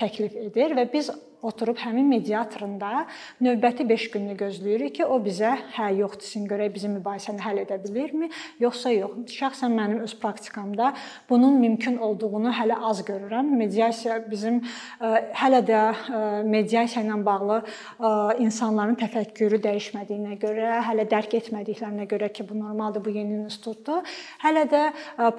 təklif 0.00 0.36
edir 0.46 0.72
və 0.78 0.86
biz 0.92 1.10
oturub 1.46 1.78
həmin 1.80 2.08
mediatorun 2.10 2.76
da 2.80 3.06
növbəti 3.42 3.86
5 3.88 4.10
gününü 4.14 4.36
gözləyirik 4.40 4.96
ki, 4.98 5.06
o 5.06 5.18
bizə 5.22 5.54
hə 5.76 5.90
yox 6.00 6.18
desin, 6.22 6.46
görək 6.50 6.72
bizim 6.74 6.96
mübahisəni 6.98 7.42
həll 7.44 7.62
edə 7.62 7.78
bilirmi, 7.84 8.30
yoxsa 8.62 8.92
yox. 8.94 9.16
Şəxsən 9.36 9.74
mənim 9.76 10.02
öz 10.06 10.14
praktikamda 10.20 10.92
bunun 11.30 11.58
mümkün 11.60 11.98
olduğunu 12.02 12.52
hələ 12.56 12.78
az 12.90 13.02
görürəm. 13.06 13.52
Mediasiya 13.58 14.18
bizim 14.30 14.62
ə, 15.00 15.12
hələ 15.36 15.62
də 15.66 15.82
ə, 15.92 16.22
mediasiya 16.46 17.04
ilə 17.04 17.18
bağlı 17.26 17.60
ə, 17.62 18.12
insanların 18.42 18.98
təfəkkürü 19.00 19.60
dəyişmədiyinə 19.64 20.38
görə, 20.42 20.80
hələ 20.88 21.06
dərk 21.10 21.38
etmədiklərinə 21.40 22.08
görə 22.10 22.30
ki, 22.32 22.46
bu 22.48 22.58
normaldır, 22.58 23.04
bu 23.04 23.14
yeni 23.14 23.42
institutdur. 23.44 24.02
Hələ 24.42 24.64
də 24.70 24.82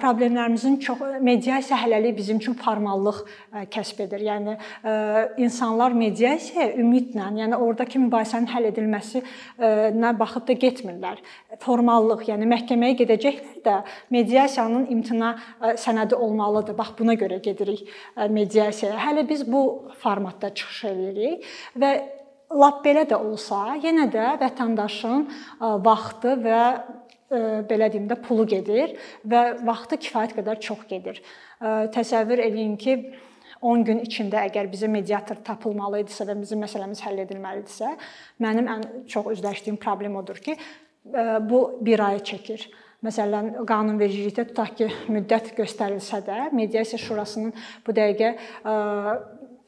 problemlərimizin 0.00 0.78
çox 0.84 1.02
mediasiya 1.24 1.78
hələlik 1.82 2.16
bizim 2.16 2.40
üçün 2.42 2.56
formallıq 2.58 3.20
kəsb 3.72 4.02
edir. 4.06 4.24
Yəni 4.28 4.56
insanlar 5.44 5.94
mediasiyaya 5.98 6.76
ümidlə, 6.80 7.26
yəni 7.42 7.56
ordakı 7.58 8.00
mübahisənin 8.04 8.48
həll 8.52 8.68
edilməsinə 8.70 10.12
baxıb 10.18 10.46
da 10.48 10.56
getmirlər. 10.64 11.22
Formallıq, 11.64 12.26
yəni 12.30 12.48
məhkəməyə 12.52 12.98
gedəcəklər 13.02 13.64
də 13.64 13.74
mediasiyanın 14.14 14.86
imtina 14.94 15.34
sənədi 15.82 16.14
olmalıdır. 16.14 16.78
Bax 16.78 16.94
buna 16.98 17.18
görə 17.18 17.40
gedirik 17.44 17.84
mediasiyaya. 18.16 18.98
Hələ 19.08 19.28
biz 19.28 19.44
bu 19.50 19.90
formatda 20.02 20.54
çıxış 20.54 20.84
edirik 20.92 21.44
və 21.76 21.92
lap 22.48 22.80
belə 22.86 23.04
də 23.08 23.18
olsa, 23.20 23.76
yenə 23.82 24.06
də 24.12 24.38
vətəndaşın 24.40 25.26
vaxtı 25.84 26.38
və 26.46 26.62
belə 27.68 27.90
deyim 27.92 28.06
də 28.08 28.16
pulu 28.24 28.46
gedir 28.48 28.94
və 29.28 29.58
vaxtı 29.66 29.98
kifayət 30.00 30.32
qədər 30.38 30.60
çox 30.64 30.86
gedir. 30.88 31.20
Təsəvvür 31.60 32.40
eləyin 32.46 32.78
ki, 32.80 32.94
10 33.62 33.84
gün 33.86 34.02
içində 34.06 34.42
əgər 34.48 34.68
bizə 34.72 34.90
mediator 34.90 35.40
tapılmalı 35.44 36.02
idisə 36.04 36.26
və 36.28 36.36
bizim 36.40 36.62
məsələmiz 36.64 37.02
həll 37.06 37.22
edilməlidirsə, 37.24 37.94
mənim 38.44 38.68
ən 38.74 38.84
çox 39.10 39.32
üzləşdiyim 39.36 39.78
problem 39.82 40.18
odur 40.20 40.38
ki, 40.42 40.54
e, 40.54 41.24
bu 41.48 41.62
1 41.86 42.04
ay 42.10 42.22
çəkir. 42.30 42.68
Məsələn, 43.06 43.52
qanunvericilikdə 43.62 44.48
tutaq 44.48 44.72
ki, 44.80 44.86
müddət 45.14 45.52
göstərilsə 45.58 46.18
də, 46.26 46.38
mediasiya 46.50 46.98
şurasının 46.98 47.52
bu 47.86 47.94
dəqiqə 47.94 48.32
e, 48.34 48.74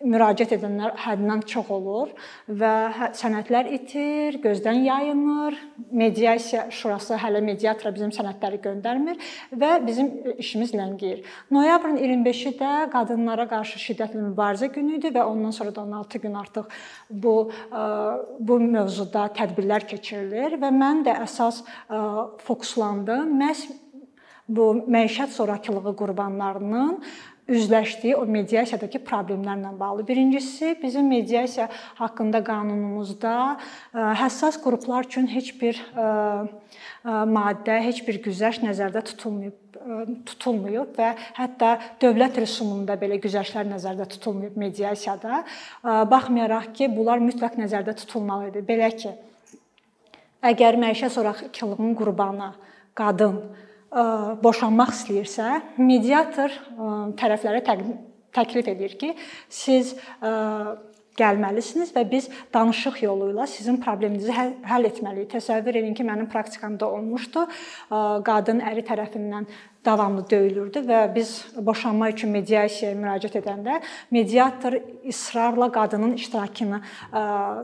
müraciət 0.01 0.55
edənlər 0.57 0.95
həddindən 1.03 1.43
çox 1.49 1.71
olur 1.75 2.13
və 2.49 2.73
hə, 2.97 3.09
sənədlər 3.17 3.69
itir, 3.77 4.39
gözdən 4.43 4.85
yayınır. 4.87 5.57
Mediasiya 5.93 6.67
şurası 6.75 7.19
hələ 7.21 7.43
mediatora 7.45 7.93
bizim 7.95 8.13
sənədləri 8.15 8.61
göndərmir 8.65 9.21
və 9.53 9.73
bizim 9.87 10.11
işimiz 10.41 10.73
ləngiyir. 10.77 11.25
Noyabrın 11.53 11.99
25-i 12.01 12.55
də 12.61 12.73
qadınlara 12.93 13.49
qarşı 13.51 13.81
şiddətli 13.83 14.23
mübarizə 14.31 14.71
günü 14.73 14.99
idi 15.01 15.13
və 15.17 15.27
ondan 15.27 15.53
sonra 15.57 15.75
da 15.75 15.85
16 15.85 16.23
gün 16.25 16.35
artıq 16.35 16.81
bu 17.11 17.37
bu 18.41 18.59
mövzuda 18.61 19.27
tədbirlər 19.37 19.87
keçirilir 19.91 20.57
və 20.61 20.73
mən 20.75 21.05
də 21.07 21.17
əsas 21.27 21.63
fokuslandım 22.47 23.37
məhz 23.41 23.69
bu 24.51 24.73
məişət 24.91 25.31
zorakılığı 25.37 25.97
qurbanlarının 25.97 27.03
üzləşdiyi 27.51 28.15
o 28.17 28.25
mediasiyadakı 28.27 29.03
problemlərlə 29.07 29.73
bağlı. 29.81 30.07
Birincisi, 30.09 30.77
bizim 30.83 31.09
mediasiya 31.11 31.69
haqqında 31.99 32.43
qanunumuzda 32.47 33.35
həssas 33.95 34.61
qruplar 34.63 35.09
üçün 35.11 35.27
heç 35.31 35.53
bir 35.61 35.81
maddə, 37.05 37.81
heç 37.85 38.05
bir 38.07 38.21
güzəşt 38.27 38.65
nəzərdə 38.67 39.05
tutulmayıb 39.13 39.59
tutulmayıb 40.29 40.93
və 40.99 41.15
hətta 41.39 41.71
dövlət 42.03 42.37
rüsumunda 42.43 42.99
belə 43.01 43.17
güzəştlər 43.23 43.65
nəzərdə 43.71 44.05
tutulmayıb 44.13 44.59
mediasiyada. 44.61 45.45
Baxmayaraq 46.11 46.69
ki, 46.77 46.91
bunlar 46.93 47.23
mütləq 47.25 47.57
nəzərdə 47.63 47.95
tutulmalı 48.03 48.51
idi. 48.51 48.65
Belə 48.69 48.91
ki, 48.93 49.15
əgər 50.53 50.77
məişət 50.85 51.17
zorakılığının 51.17 51.97
qurbanı 51.97 52.53
qadın 52.99 53.41
boşanmaq 53.91 54.93
istəyirsə, 54.95 55.49
mediator 55.83 56.55
tərəflərə 57.19 57.65
təklif 58.31 58.71
edir 58.71 58.95
ki, 59.01 59.15
siz 59.51 59.97
gəlməlisiniz 61.21 61.91
və 61.93 62.05
biz 62.09 62.29
danışıq 62.55 63.03
yolu 63.03 63.33
ilə 63.33 63.45
sizin 63.51 63.81
probleminizi 63.83 64.33
həll 64.33 64.87
etməliyik. 64.89 65.33
Təsəvvür 65.35 65.81
edin 65.83 65.97
ki, 65.99 66.07
mənim 66.07 66.31
praktikamda 66.31 66.87
olmuşdu. 66.87 67.43
Qadın 68.25 68.63
əri 68.71 68.87
tərəfindən 68.89 69.51
davamlı 69.85 70.25
döyülürdü 70.31 70.83
və 70.85 71.15
biz 71.15 71.31
boşanma 71.57 72.11
üçün 72.13 72.31
mediasiyaya 72.35 72.97
müraciət 72.99 73.39
edəndə 73.41 73.79
mediator 74.13 74.77
israrla 75.09 75.71
qadının 75.73 76.13
iştirakını 76.21 76.81
ə, 76.81 77.23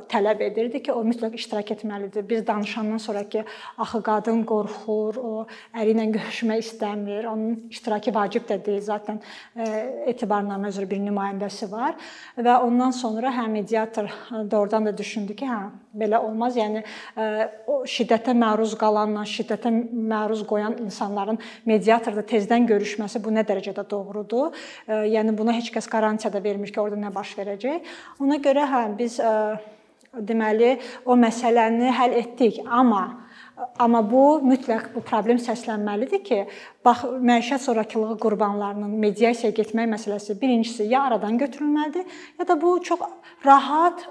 tələb 0.09 0.41
edirdi 0.47 0.81
ki, 0.83 0.93
o 0.93 1.03
mütləq 1.05 1.37
iştirak 1.37 1.75
etməlidir. 1.77 2.25
Biz 2.29 2.47
danışandan 2.47 3.03
sonra 3.03 3.25
ki, 3.29 3.45
axı 3.79 4.01
qadın 4.03 4.45
qorxur, 4.49 5.19
o 5.21 5.47
əri 5.77 5.93
ilə 5.93 6.07
görüşmək 6.15 6.65
istəmir, 6.65 7.29
onun 7.29 7.69
iştirakı 7.71 8.15
vacib 8.15 8.49
də 8.49 8.59
deyil. 8.65 8.81
Zaten 8.87 9.21
ə, 9.53 9.69
etibarnamə 10.13 10.73
üzrə 10.73 10.89
bir 10.89 11.03
nümayəndəsi 11.05 11.69
var 11.73 12.01
və 12.39 12.57
ondan 12.65 12.97
sonra 12.97 13.35
hə 13.37 13.45
mediator 13.51 14.09
doğrudan 14.51 14.89
da 14.89 14.97
düşündü 14.97 15.37
ki, 15.37 15.51
hə 15.53 15.61
belə 15.97 16.23
olmaz. 16.25 16.57
Yəni 16.57 16.81
ə, 16.81 17.29
o 17.69 17.83
şiddətə 17.85 18.33
məruz 18.37 18.73
qalanla 18.81 19.29
şiddətə 19.29 19.73
məruz 19.93 20.47
qoyan 20.49 20.81
insanların 20.81 21.39
mediator 21.69 22.06
teatrda 22.07 22.25
tezdən 22.27 22.67
görüşməsi 22.71 23.21
bu 23.23 23.35
nə 23.35 23.45
dərəcədə 23.47 23.87
doğrudur? 23.91 24.55
Yəni 24.87 25.35
buna 25.37 25.55
heç 25.57 25.73
kəs 25.75 25.89
qarantiya 25.91 26.33
da 26.33 26.43
vermir 26.43 26.71
ki, 26.73 26.81
orada 26.81 27.01
nə 27.01 27.13
baş 27.15 27.35
verəcək. 27.39 27.95
Ona 28.23 28.39
görə 28.43 28.67
hə 28.71 28.83
biz 28.99 29.19
deməli 30.17 30.77
o 31.05 31.19
məsələni 31.19 31.93
həll 31.93 32.19
etdik, 32.23 32.63
amma 32.67 33.27
Amma 33.81 34.03
bu 34.05 34.43
mütləq 34.45 34.91
bu 34.93 35.01
problem 35.01 35.39
səslənməlidir 35.41 36.21
ki, 36.25 36.39
bax 36.85 37.07
məişət 37.25 37.63
zorakılığı 37.65 38.19
qurbanlarının 38.21 38.91
mediasiyaya 39.01 39.55
getmək 39.57 39.89
məsələsi 39.95 40.37
birincisi 40.41 40.85
ya 40.91 41.07
aradan 41.09 41.39
götürülməlidir, 41.41 42.05
ya 42.37 42.49
da 42.49 42.57
bu 42.61 42.75
çox 42.85 43.01
rahat 43.47 44.05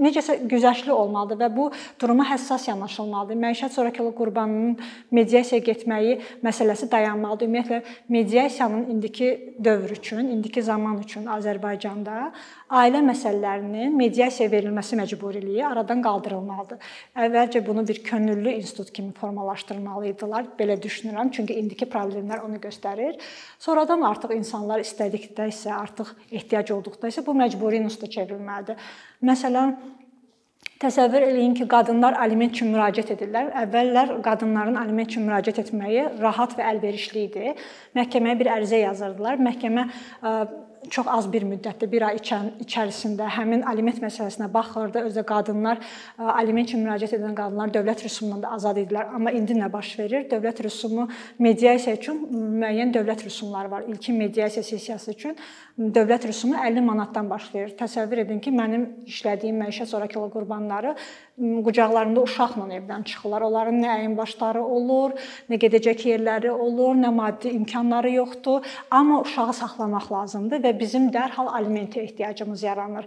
necəsə 0.00 0.38
güzəştli 0.50 0.92
olmalıdır 0.92 1.40
və 1.44 1.48
bu 1.56 1.68
duruma 2.00 2.26
həssas 2.28 2.68
yanaşılmalıdır. 2.68 3.38
Məişət 3.44 3.76
zorakılıq 3.76 4.16
qurbanının 4.18 4.76
mediasiyaya 5.10 5.64
getməyi 5.64 6.18
məsələsi 6.44 6.90
dayanmalıdır. 6.90 7.48
Ümumiyyətlə 7.48 7.82
mediasiyanın 8.08 8.90
indiki 8.90 9.30
dövr 9.64 9.96
üçün, 9.96 10.28
indiki 10.36 10.62
zaman 10.62 10.98
üçün 11.02 11.26
Azərbaycanda 11.30 12.32
ailə 12.74 13.00
məsələlərinin 13.04 13.94
mediasiyaya 13.94 14.52
verilməsi 14.52 14.98
məcburiliyi 14.98 15.62
aradan 15.66 16.02
qaldırılmalıdır. 16.02 16.80
Əvvəlcə 17.26 17.62
bunu 17.66 17.86
bir 17.88 18.02
könüllü 18.04 18.56
institut 18.58 18.90
kimi 18.92 19.12
formalaşdırmalı 19.18 20.10
idilər, 20.12 20.48
belə 20.58 20.78
düşünürəm, 20.82 21.30
çünki 21.34 21.58
indiki 21.60 21.86
problemlər 21.90 22.42
onu 22.46 22.58
göstərir. 22.62 23.20
Sonradan 23.58 24.02
artıq 24.08 24.34
insanlar 24.36 24.82
istədikdə 24.84 25.48
isə, 25.52 25.72
artıq 25.76 26.14
ehtiyac 26.32 26.72
olduqda 26.74 27.12
isə 27.12 27.24
bu 27.26 27.36
məcburi 27.38 27.82
instituta 27.84 28.10
çevrilməlidir. 28.18 28.80
Məsələn, 29.24 29.76
Təsəvvür 30.84 31.24
eləyin 31.30 31.54
ki, 31.56 31.64
qadınlar 31.70 32.18
aliment 32.20 32.52
üçün 32.52 32.68
müraciət 32.74 33.14
edirlər. 33.14 33.46
Əvvəllər 33.62 34.10
qadınların 34.26 34.76
aliment 34.76 35.08
üçün 35.08 35.24
müraciət 35.24 35.62
etməyi 35.62 36.02
rahat 36.20 36.58
və 36.58 36.66
əlverişli 36.74 37.22
idi. 37.24 37.54
Məhkəməyə 37.96 38.36
bir 38.42 38.50
ərizə 38.58 38.82
yazırdılar. 38.82 39.40
Məhkəmə 39.46 39.86
çox 40.90 41.06
az 41.08 41.28
bir 41.32 41.44
müddətdə, 41.48 41.88
bir 41.90 42.04
ay 42.08 42.18
içərisində 42.18 43.28
həmin 43.36 43.64
aliment 43.68 44.00
məsələsinə 44.02 44.50
baxırdı. 44.52 45.04
Özdə 45.08 45.24
qadınlar 45.28 45.80
aliment 46.18 46.68
üçün 46.68 46.84
müraciət 46.86 47.16
edən 47.18 47.34
qadınlar 47.38 47.72
dövlət 47.74 48.04
rüsumundan 48.06 48.42
da 48.44 48.54
azad 48.56 48.80
idilər. 48.82 49.10
Amma 49.16 49.32
indi 49.34 49.56
nə 49.58 49.70
baş 49.72 49.94
verir? 49.98 50.26
Dövlət 50.30 50.64
rüsumu 50.66 51.08
mediasiya 51.38 51.96
üçün 51.98 52.24
müəyyən 52.60 52.94
dövlət 52.94 53.24
rüsumları 53.26 53.70
var. 53.70 53.84
İlkin 53.88 54.18
mediasiya 54.18 54.62
sessiyası 54.62 55.12
üçün 55.12 55.36
dövlət 55.78 56.28
rüsumu 56.28 56.56
50 56.64 56.80
manatdan 56.80 57.30
başlayır. 57.30 57.74
Təsəvvür 57.78 58.24
edin 58.24 58.40
ki, 58.40 58.52
mənim 58.54 58.86
işlədiyim 59.10 59.58
məişət 59.64 59.90
zorakılıq 59.90 60.30
qurbanları 60.36 60.94
qucaqlarında 61.38 62.22
uşaqla 62.22 62.68
evdən 62.78 63.04
çıxırlar. 63.10 63.42
Onların 63.48 63.80
nə 63.82 63.90
əyin 63.98 64.14
başları 64.16 64.62
olur, 64.62 65.16
nə 65.50 65.58
gedəcək 65.58 66.06
yerləri 66.12 66.50
olur, 66.50 66.94
nə 66.94 67.10
maddi 67.14 67.50
imkanları 67.58 68.12
yoxdur, 68.14 68.62
amma 68.90 69.20
uşağı 69.24 69.52
saxlamaq 69.60 70.12
lazımdır 70.12 70.62
və 70.62 70.73
bizim 70.80 71.10
dərhal 71.14 71.50
alimentə 71.58 72.02
ehtiyacımız 72.02 72.62
yaranır. 72.62 73.04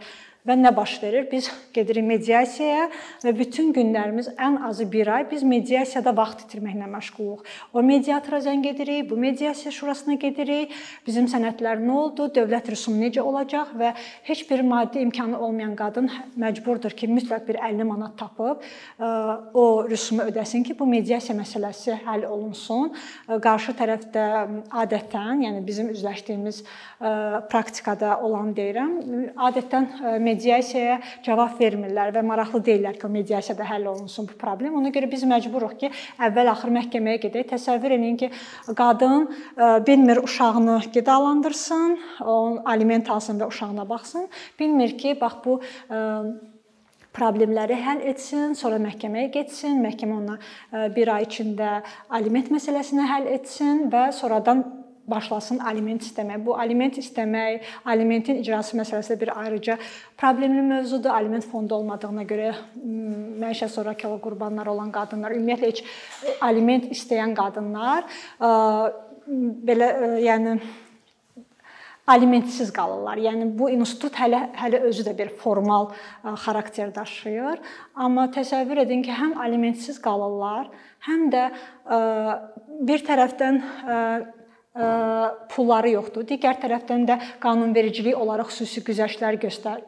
Və 0.48 0.56
nə 0.56 0.70
baş 0.72 0.94
verir? 1.04 1.26
Biz 1.28 1.50
gedirik 1.76 2.06
mediasiyaya 2.08 2.86
və 3.20 3.34
bütün 3.36 3.74
günlərimiz 3.76 4.30
ən 4.40 4.54
azı 4.64 4.86
1 4.92 5.10
ay 5.12 5.26
biz 5.28 5.42
mediasiyada 5.44 6.14
vaxt 6.16 6.46
itirməklə 6.46 6.88
məşğuluq. 6.88 7.42
O 7.74 7.82
mediatora 7.84 8.40
zəng 8.46 8.64
edirik, 8.70 9.10
bu 9.10 9.18
mediasiya 9.20 9.74
şurasına 9.76 10.16
gedirik. 10.22 10.72
Bizim 11.08 11.28
sənədlər 11.28 11.82
nə 11.84 11.92
oldu? 11.92 12.30
Dövlət 12.32 12.70
rüsumu 12.72 13.02
necə 13.02 13.20
olacaq 13.20 13.74
və 13.76 13.92
heç 14.30 14.46
bir 14.50 14.64
maddi 14.64 15.04
imkanı 15.04 15.36
olmayan 15.36 15.76
qadın 15.76 16.08
məcburdur 16.40 16.96
ki, 16.96 17.12
mütləq 17.12 17.44
bir 17.50 17.60
50 17.68 17.84
manat 17.92 18.16
tapıb 18.16 18.64
o 19.54 19.66
rüsumu 19.90 20.30
ödəsin 20.32 20.64
ki, 20.64 20.78
bu 20.80 20.88
mediasiya 20.88 21.36
məsələsi 21.42 22.00
həll 22.08 22.24
olunsun. 22.24 22.96
Qarşı 23.28 23.76
tərəfdə 23.84 24.26
adətən, 24.72 25.44
yəni 25.44 25.66
bizim 25.68 25.92
üzləşdiyimiz 25.92 26.64
praktikada 27.52 28.16
olan 28.24 28.56
deyirəm, 28.56 28.96
adətən 29.36 29.92
mediasiyaya 30.38 31.00
cavab 31.26 31.58
vermirlər 31.60 32.14
və 32.16 32.24
maraqlı 32.26 32.62
deyirlər 32.70 32.98
ki, 32.98 33.06
o 33.08 33.12
mediasiyada 33.12 33.68
həll 33.68 33.90
olunsun 33.94 34.28
bu 34.30 34.38
problem. 34.40 34.76
Ona 34.80 34.92
görə 34.96 35.10
biz 35.12 35.26
məcburuq 35.28 35.78
ki, 35.82 35.92
əvvəl-axır 36.28 36.74
məhkəməyə 36.78 37.22
gedək. 37.26 37.50
Təsəvvür 37.54 37.98
edin 37.98 38.18
ki, 38.20 38.30
qadın 38.78 39.28
e, 39.28 39.72
bilmir 39.88 40.22
uşağını 40.24 40.80
qidalandırsın, 40.94 41.98
onun 42.26 42.62
aliment 42.66 43.10
alsın 43.10 43.42
və 43.42 43.50
uşağına 43.50 43.88
baxsın. 43.90 44.30
Bilmir 44.60 44.98
ki, 44.98 45.18
bax 45.22 45.42
bu 45.46 45.60
e, 45.90 46.02
problemləri 47.18 47.78
həll 47.82 48.04
etsin, 48.12 48.54
sonra 48.58 48.78
məhkəməyə 48.84 49.32
getsin, 49.34 49.80
məhkəmə 49.82 50.20
ona 50.22 50.38
1 50.96 51.08
e, 51.08 51.14
ay 51.14 51.30
içində 51.30 51.80
aliment 52.14 52.52
məsələsini 52.54 53.08
həll 53.10 53.32
etsin 53.40 53.88
və 53.94 54.12
sonradan 54.14 54.66
başlasın 55.08 55.60
aliment 55.60 56.04
istəmək. 56.04 56.46
Bu 56.46 56.56
aliment 56.60 56.98
istəmək, 57.00 57.64
alimentin 57.86 58.42
icrası 58.42 58.78
məsələsi 58.78 59.20
bir 59.22 59.34
ayrıca 59.40 59.78
problemli 60.18 60.62
mövzudur. 60.62 61.10
Aliment 61.10 61.46
fondu 61.48 61.76
olmadığına 61.76 62.24
görə 62.28 62.54
məişət 63.44 63.76
zorakılıq 63.76 64.22
qurbanları 64.24 64.72
olan 64.72 64.92
qadınlar, 64.92 65.36
ümumiyyətlə 65.38 65.72
heç 65.72 65.84
aliment 66.42 66.92
istəyən 66.92 67.36
qadınlar 67.38 68.06
belə 69.68 69.88
yəni 70.24 70.60
alimentsiz 72.08 72.72
qalırlar. 72.72 73.20
Yəni 73.20 73.50
bu 73.60 73.70
institut 73.70 74.16
hələ 74.16 74.46
hələ 74.56 74.80
özü 74.88 75.04
də 75.10 75.14
bir 75.18 75.34
formal 75.42 75.90
xarakter 76.24 76.94
daşıyır. 76.96 77.60
Amma 77.96 78.30
təsəvvür 78.32 78.86
edin 78.86 79.04
ki, 79.04 79.12
həm 79.12 79.36
alimentsiz 79.44 80.00
qalırlar, 80.02 80.70
həm 81.10 81.28
də 81.34 81.44
bir 82.88 83.04
tərəfdən 83.10 83.62
pulları 85.54 85.94
yoxdur. 85.98 86.26
Digər 86.30 86.60
tərəfdən 86.62 87.06
də 87.10 87.20
qanunvericilik 87.44 88.18
olaraq 88.18 88.52
xüsusi 88.54 88.84
güzəştlər 88.88 89.40
göstər 89.42 89.82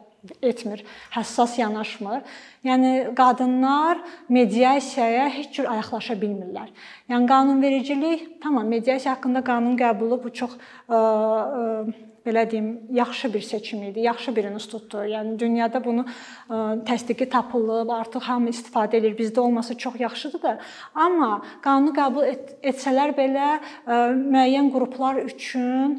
etmir, 0.44 0.82
həssas 1.14 1.56
yanaşmır. 1.58 2.20
Yəni 2.66 3.14
qadınlar 3.16 4.00
mediasiyaya 4.28 5.28
heç 5.32 5.54
cür 5.56 5.70
ayaqlaşa 5.72 6.16
bilmirlər. 6.20 6.68
Yəni 7.08 7.28
qanunvericilik 7.30 8.26
tamam 8.42 8.68
mediasiya 8.68 9.14
haqqında 9.14 9.44
qanun 9.46 9.78
qəbulu 9.80 10.20
bu 10.24 10.32
çox 10.42 10.58
ə, 10.88 10.98
ə, 10.98 11.94
belə 12.26 12.44
deyim, 12.50 12.68
yaxşı 12.94 13.32
bir 13.34 13.40
seçim 13.40 13.82
idi, 13.82 14.00
yaxşı 14.00 14.34
bir 14.36 14.50
institutdur. 14.50 15.06
Yəni 15.08 15.38
dünyada 15.38 15.80
bunu 15.84 16.04
ə, 16.04 16.60
təsdiqi 16.88 17.28
tapılıb, 17.30 17.90
artıq 17.94 18.28
hamı 18.28 18.52
istifadə 18.54 19.00
edir. 19.00 19.16
Bizdə 19.18 19.40
olması 19.40 19.78
çox 19.78 20.00
yaxşıdır 20.00 20.42
da. 20.42 20.58
Amma 20.94 21.40
qanunu 21.64 21.96
qəbul 21.96 22.28
et, 22.28 22.54
etsələr 22.72 23.14
belə 23.16 23.48
ə, 23.56 24.00
müəyyən 24.16 24.72
qruplar 24.74 25.22
üçün 25.24 25.98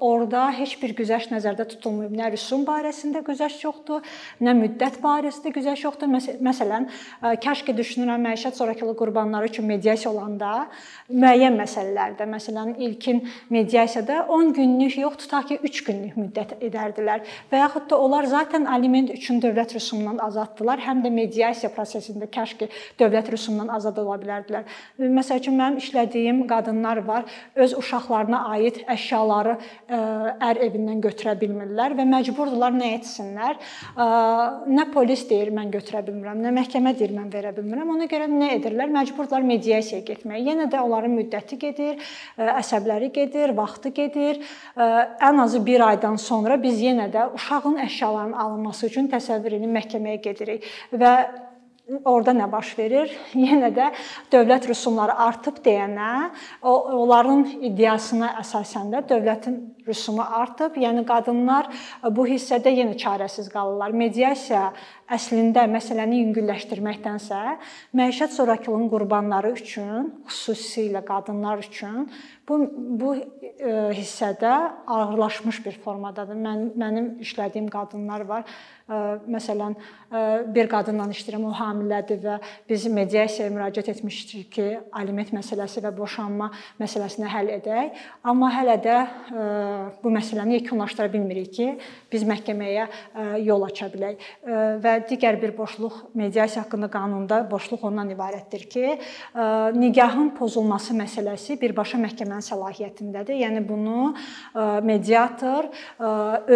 orada 0.00 0.48
heç 0.56 0.76
bir 0.80 0.94
güzəşt 0.96 1.32
nəzərdə 1.34 1.66
tutulmayıb. 1.74 2.12
Nə 2.16 2.30
rüsum 2.34 2.64
barəsində 2.68 3.22
güzəşt 3.26 3.64
yoxdur, 3.64 4.04
nə 4.40 4.54
müddət 4.56 4.98
barəsində 5.02 5.52
güzəşt 5.54 5.86
yoxdur. 5.86 6.10
Məsələn, 6.44 6.88
kaş 7.44 7.62
ki 7.66 7.74
düşünürəm 7.78 8.24
məişət 8.28 8.58
zorakılıq 8.60 8.98
qurbanları 8.98 9.50
üçün 9.50 9.68
mediasiya 9.68 10.12
olanda 10.12 10.52
müəyyən 11.10 11.58
məsələlərdə, 11.60 12.26
məsələn, 12.30 12.74
ilkin 12.86 13.22
mediasiyada 13.50 14.24
10 14.28 14.52
günlük 14.56 14.98
yox, 14.98 15.18
tutaq 15.24 15.48
ki 15.50 15.60
3 15.70 15.82
günlük 15.88 16.16
müddət 16.20 16.56
edərdilər 16.60 17.26
və 17.52 17.62
yaxud 17.64 17.88
da 17.90 18.00
onlar 18.00 18.28
zaten 18.30 18.64
aliment 18.64 19.12
üçün 19.14 19.42
dövlət 19.42 19.76
rüsumundan 19.76 20.22
azaddılar, 20.26 20.80
həm 20.86 21.04
də 21.04 21.12
mediasiya 21.14 21.72
prosesində 21.74 22.30
kaş 22.30 22.56
ki 22.60 22.70
dövlət 23.00 23.32
rüsumundan 23.34 23.74
azad 23.76 23.98
ola 24.00 24.18
bilərdilər. 24.22 24.66
Məsəl 24.98 25.42
üçün 25.42 25.58
mənim 25.60 25.80
işlədiyim 25.82 26.44
qadınlar 26.50 27.04
var, 27.06 27.28
öz 27.54 27.76
uşaqlarına 27.78 28.44
aid 28.54 28.82
əşyalar 28.86 29.10
əşyaları 29.10 29.56
ər 29.90 30.60
evindən 30.66 31.00
götürə 31.02 31.34
bilmirlər 31.40 31.96
və 31.98 32.06
məcburdular 32.08 32.74
nə 32.74 32.92
etsinlər? 32.98 33.58
Nə 34.70 34.86
polis 34.94 35.24
deyir 35.30 35.50
mən 35.56 35.72
götürə 35.74 36.04
bilmirəm, 36.06 36.40
nə 36.44 36.52
məhkəmə 36.60 36.94
deyir 36.98 37.14
mən 37.16 37.30
verə 37.32 37.52
bilmirəm. 37.56 37.90
Ona 37.96 38.06
görə 38.10 38.28
nə 38.30 38.52
edirlər? 38.58 38.92
Məcburdular 38.94 39.44
mediasiyaya 39.46 40.06
getməyə. 40.06 40.44
Yenə 40.52 40.68
də 40.70 40.80
onların 40.84 41.14
müddəti 41.18 41.58
gedir, 41.60 42.00
əsəbləri 42.38 43.10
gedir, 43.14 43.54
vaxtı 43.58 43.94
gedir. 43.96 44.40
Ən 44.78 45.44
azı 45.44 45.64
1 45.66 45.86
aydan 45.90 46.18
sonra 46.22 46.60
biz 46.62 46.80
yenə 46.84 47.10
də 47.12 47.28
uşağın 47.34 47.82
əşyalarının 47.86 48.38
alınması 48.46 48.86
üçün 48.86 49.10
təsəvvür 49.12 49.58
edin 49.58 49.74
məhkəməyə 49.74 50.22
gedirik 50.22 50.66
və 50.94 51.14
orada 52.04 52.32
nə 52.36 52.46
baş 52.52 52.72
verir? 52.78 53.10
Yenə 53.34 53.70
də 53.74 53.90
dövlət 54.32 54.68
rüsumları 54.70 55.16
artıb 55.26 55.60
deyənə, 55.64 56.30
onların 56.62 57.46
iddiasına 57.70 58.34
əsasən 58.44 58.92
də 58.94 59.04
dövlətin 59.10 59.58
rüsumu 59.90 60.22
artıb. 60.22 60.78
Yəni 60.80 61.04
qadınlar 61.08 61.68
bu 62.16 62.26
hissədə 62.30 62.72
yenə 62.72 62.96
çarəsiz 63.00 63.50
qalırlar. 63.52 63.92
Mediasiya 63.92 64.70
əslində 65.10 65.66
məsələni 65.70 66.22
yüngülləşdirməkdənsə, 66.24 67.40
məişət 67.98 68.36
zorakılığının 68.38 68.90
qurbanları 68.92 69.54
üçün, 69.58 70.12
xüsusilə 70.30 71.02
qadınlar 71.06 71.64
üçün 71.66 72.06
bu 72.48 72.60
bu 73.00 73.14
e, 73.16 73.72
hissədə 73.94 74.52
ağırlaşmış 74.86 75.64
bir 75.66 75.80
formadadır. 75.84 76.38
Mən 76.46 76.70
mənim 76.78 77.10
işlədiyim 77.26 77.68
qadınlar 77.70 78.26
var 78.30 78.46
Məsələn, 79.30 79.76
bir 80.50 80.66
qadınla 80.70 81.04
işləyirəm, 81.14 81.44
o 81.46 81.52
hamilədir 81.54 82.18
və 82.24 82.38
biz 82.66 82.88
mediasiyaya 82.90 83.52
müraciət 83.54 83.90
etmişdik 83.92 84.48
ki, 84.56 84.66
aliment 84.98 85.30
məsələsi 85.36 85.82
və 85.84 85.92
boşanma 85.94 86.48
məsələsini 86.80 87.30
həll 87.30 87.52
edək. 87.54 88.00
Amma 88.26 88.50
hələ 88.50 88.76
də 88.82 88.96
bu 90.02 90.12
məsələni 90.14 90.60
yekunlaşdıra 90.60 91.10
bilmirik 91.12 91.52
ki, 91.56 91.68
biz 92.12 92.24
məhkəməyə 92.28 92.86
yol 93.46 93.66
aça 93.66 93.88
bilək. 93.92 94.20
Və 94.84 94.94
digər 95.08 95.40
bir 95.42 95.54
boşluq 95.56 95.96
mediasiya 96.18 96.64
haqqında 96.64 96.90
qanunda 96.92 97.42
boşluq 97.50 97.84
ondan 97.88 98.10
ibarətdir 98.14 98.66
ki, 98.70 98.96
nigahın 99.78 100.32
pozulması 100.38 100.96
məsələsi 100.98 101.58
birbaşa 101.60 102.00
məhkəmənin 102.04 102.46
səlahiyyətindədir. 102.46 103.40
Yəni 103.44 103.64
bunu 103.68 104.14
mediator 104.86 105.70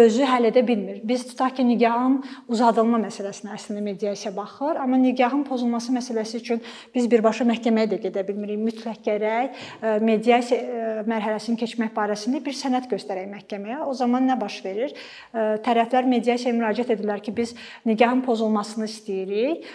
özü 0.05 0.29
həll 0.29 0.49
edə 0.51 0.65
bilmir. 0.67 1.01
Biz 1.03 1.27
tutaq 1.31 1.57
ki, 1.59 1.67
nigahın 1.67 2.21
uzadılma 2.51 2.99
məsələsinə 3.07 3.55
əslində 3.55 3.83
mediasiya 3.85 4.33
baxır, 4.35 4.79
amma 4.81 4.97
nigahın 5.01 5.43
pozulması 5.47 5.93
məsələsi 5.95 6.41
üçün 6.41 6.61
biz 6.95 7.07
birbaşa 7.11 7.45
məhkəməyə 7.47 7.91
də 7.93 7.99
gedə 8.07 8.23
bilmirik. 8.27 8.59
Mütləq 8.65 9.01
gərək 9.05 9.65
e, 9.81 9.95
mediasiya 10.05 10.59
e, 10.59 10.93
mərhələsini 11.09 11.59
keçmək 11.61 11.93
barəsində 11.95 12.41
bir 12.45 12.57
sənəd 12.57 12.89
göstərək 13.15 13.31
məhkəməyə. 13.31 13.85
O 13.87 13.93
zaman 13.93 14.27
nə 14.27 14.37
baş 14.39 14.63
verir? 14.65 14.93
E, 15.33 15.57
tərəflər 15.63 16.05
mediasiyaya 16.07 16.57
müraciət 16.57 16.95
edirlər 16.95 17.23
ki, 17.23 17.33
biz 17.35 17.55
nigahın 17.85 18.23
pozulmasını 18.25 18.87
istəyirik. 18.89 19.65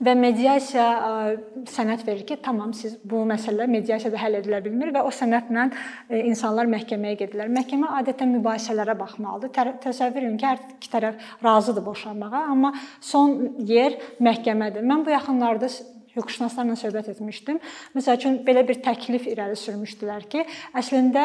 Və 0.00 0.14
mediasiya 0.16 0.84
sənəd 1.68 2.06
verir 2.06 2.24
ki, 2.24 2.38
tamam 2.40 2.72
siz 2.72 2.94
bu 3.04 3.20
məsələlər 3.28 3.68
mediasiyada 3.68 4.16
həll 4.16 4.38
edilə 4.38 4.62
bilmir 4.64 4.94
və 4.94 5.02
o 5.04 5.10
sənədlə 5.12 5.66
insanlar 6.24 6.70
məhkəməyə 6.72 7.18
gedirlər. 7.20 7.52
Məhkəmə 7.52 7.90
adətən 7.98 8.32
mübahisələrə 8.38 8.96
baxmalıdır. 8.96 9.52
Təsəvvür 9.84 10.24
edin 10.24 10.40
ki, 10.40 10.46
hər 10.48 10.64
iki 10.78 10.88
tərəf 10.94 11.20
razıdır 11.44 11.84
boşanmağa, 11.84 12.46
amma 12.48 12.72
son 13.04 13.58
yer 13.68 14.00
məhkəmədir. 14.24 14.88
Mən 14.88 15.04
bu 15.04 15.12
yaxınlarda 15.12 15.68
hüquqşünaslarla 16.16 16.76
söhbət 16.80 17.10
etmişdim. 17.14 17.60
Məsəl 17.96 18.18
üçün 18.18 18.38
belə 18.46 18.64
bir 18.68 18.80
təklif 18.84 19.28
irəli 19.30 19.58
sürmüşdülər 19.58 20.26
ki, 20.30 20.44
əslində 20.76 21.24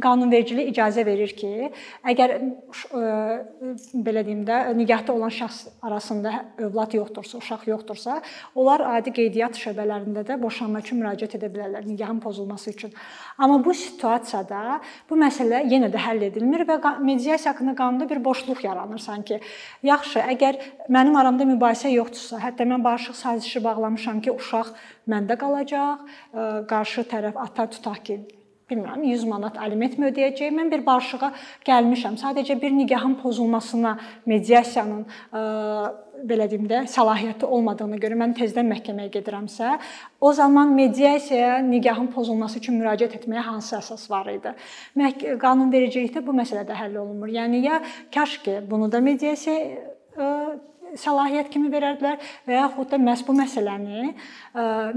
qanunvericilik 0.00 0.70
icazə 0.72 1.04
verir 1.06 1.32
ki, 1.38 1.70
əgər 2.12 2.36
belə 4.06 4.24
deyim 4.26 4.42
də, 4.48 4.60
nigahda 4.76 5.14
olan 5.14 5.32
şəxs 5.34 5.68
arasında 5.82 6.32
övlad 6.66 6.94
yoxdursa, 6.94 7.38
uşaq 7.38 7.66
yoxdursa, 7.70 8.20
onlar 8.54 8.84
adi 8.96 9.12
qeydiyyat 9.16 9.58
şöbələrində 9.60 10.24
də 10.26 10.38
boşanma 10.42 10.82
üçün 10.84 11.00
müraciət 11.02 11.38
edə 11.38 11.50
bilərlər 11.52 11.86
nigahın 11.88 12.20
pozulması 12.22 12.70
üçün. 12.70 12.94
Amma 13.38 13.58
bu 13.64 13.74
situasiyada 13.74 14.80
bu 15.10 15.18
məsələ 15.20 15.62
yenə 15.70 15.90
də 15.92 16.00
həll 16.00 16.22
edilmir 16.28 16.66
və 16.68 16.78
mediasiya 17.00 17.52
haqqında 17.54 17.74
qanunda 17.78 18.08
bir 18.10 18.22
boşluq 18.24 18.64
yaranır 18.64 19.00
sanki. 19.02 19.40
Yaxşı, 19.82 20.20
əgər 20.34 20.60
mənim 20.92 21.16
aramda 21.16 21.46
mübahisə 21.48 21.90
yoxdursa, 21.94 22.40
hətta 22.42 22.66
mən 22.68 22.84
barışıq 22.84 23.16
sazişi 23.22 23.64
bağlamışam 23.64 24.20
ki, 24.24 24.34
uşaq 24.40 24.74
məndə 25.10 25.38
qalacaq, 25.40 26.04
qarşı 26.72 27.06
tərəf 27.14 27.40
ata 27.46 27.68
tutaq 27.76 28.04
ki, 28.08 28.20
bilmirəm 28.70 29.02
100 29.04 29.24
manat 29.30 29.58
alimentmi 29.58 30.08
ödəyəcəyəm. 30.10 30.54
Mən 30.60 30.70
bir 30.72 30.84
barışığa 30.86 31.32
gəlmişəm. 31.66 32.18
Sadəcə 32.20 32.56
bir 32.62 32.72
nigahın 32.76 33.16
pozulmasına 33.22 33.96
mediasiyanın 34.30 35.02
ə, 35.04 35.42
belə 36.30 36.46
deyim 36.50 36.66
də 36.70 36.84
səlahiyyəti 36.92 37.48
olmadığına 37.48 37.98
görə 38.02 38.18
mən 38.22 38.34
tezdən 38.38 38.68
məhkəməyə 38.70 39.12
gedirəmsə, 39.16 39.76
o 40.20 40.32
zaman 40.36 40.74
mediasiyaya 40.76 41.60
nigahın 41.66 42.10
pozulması 42.14 42.60
üçün 42.60 42.78
müraciət 42.80 43.16
etməyə 43.20 43.44
hansı 43.50 43.76
əsas 43.80 44.08
var 44.10 44.30
idi? 44.32 44.54
Qanunvericilikdə 45.40 46.24
bu 46.26 46.36
məsələ 46.36 46.66
də 46.68 46.76
həll 46.78 47.00
olunmur. 47.02 47.32
Yəni 47.32 47.64
ya 47.64 47.82
kaş 48.14 48.38
ki 48.44 48.60
bunu 48.70 48.92
da 48.92 49.00
mediasiya 49.00 50.60
səlahiyyət 50.98 51.50
kimi 51.52 51.70
verərdilər 51.72 52.18
və 52.46 52.56
yaxud 52.56 52.90
da 52.90 52.98
məhz 53.00 53.22
bu 53.26 53.34
məsələni 53.38 54.00
e, 54.10 54.14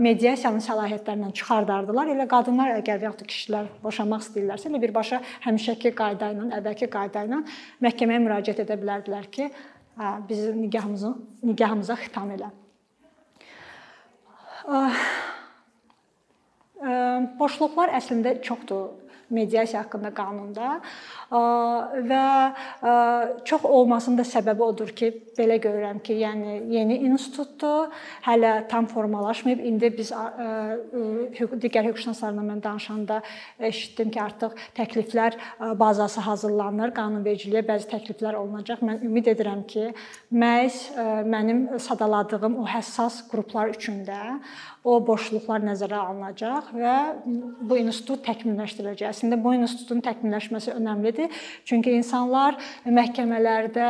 mediasiyanın 0.02 0.64
səlahiyyətlərindən 0.66 1.36
çıxardardılar. 1.38 2.12
Elə 2.16 2.28
qadınlar 2.32 2.74
əgər 2.80 3.02
və 3.02 3.08
yaxud 3.10 3.24
da 3.24 3.30
kişilər 3.34 3.70
boşanmaq 3.84 4.26
istəyirlərsə, 4.26 4.72
elə 4.72 4.82
birbaşa 4.86 5.22
həmişəki 5.46 5.94
qayda 5.98 6.32
ilə, 6.34 6.50
əvvəlki 6.60 6.90
qayda 6.94 7.26
ilə 7.28 7.44
məhkəməyə 7.86 8.24
müraciət 8.26 8.64
edə 8.66 8.80
bilərdilər 8.82 9.30
ki, 9.34 9.52
hə, 10.00 10.16
bizim 10.30 10.62
nigahımızı 10.64 11.14
nigahımıza 11.52 12.00
xitam 12.06 12.34
elə. 12.38 12.50
E, 14.64 14.82
e, 16.82 16.98
boşluqlar 17.40 17.94
əslində 18.00 18.40
çoxdur 18.42 19.03
mediasiya 19.34 19.84
haqqında 19.84 20.14
qanunda 20.16 20.80
və 22.10 22.26
çox 23.46 23.66
olmasının 23.66 24.20
da 24.22 24.26
səbəbi 24.28 24.64
odur 24.64 24.94
ki, 24.94 25.10
belə 25.38 25.58
görürəm 25.62 26.00
ki, 26.06 26.14
yəni 26.22 26.60
yeni 26.70 27.00
institutdur, 27.08 27.90
hələ 28.28 28.68
tam 28.70 28.86
formalaşmayıb. 28.92 29.64
İndi 29.66 29.90
biz 29.98 30.12
digər 31.64 31.90
hüquqşünaslarla 31.90 32.44
mən 32.46 32.62
danışanda 32.64 33.22
eşitdim 33.60 34.12
ki, 34.14 34.22
artıq 34.22 34.54
təkliflər 34.78 35.40
bazası 35.80 36.22
hazırlanır, 36.28 36.94
qanunvericiliyə 36.94 37.66
bəzi 37.66 37.90
təkliflər 37.96 38.38
olunacaq. 38.38 38.86
Mən 38.86 39.02
ümid 39.08 39.32
edirəm 39.34 39.66
ki, 39.68 39.90
məhz 40.30 40.84
mənim 41.26 41.66
sadaladığım 41.82 42.60
o 42.62 42.68
həssas 42.70 43.24
qruplar 43.32 43.74
üçün 43.74 44.04
də 44.06 44.22
o 44.84 44.98
boşluqlar 45.08 45.64
nəzərə 45.64 45.96
alınacaq 45.96 46.74
və 46.76 46.94
bu 47.64 47.78
institut 47.80 48.24
təkmilləşdiriləcək. 48.28 49.14
Əslində 49.14 49.38
bu 49.40 49.54
institutun 49.56 50.02
təkmilləşməsi 50.04 50.74
önəmlidir. 50.76 51.32
Çünki 51.64 51.94
insanlar 51.96 52.58
məhkəmələrdə 52.84 53.88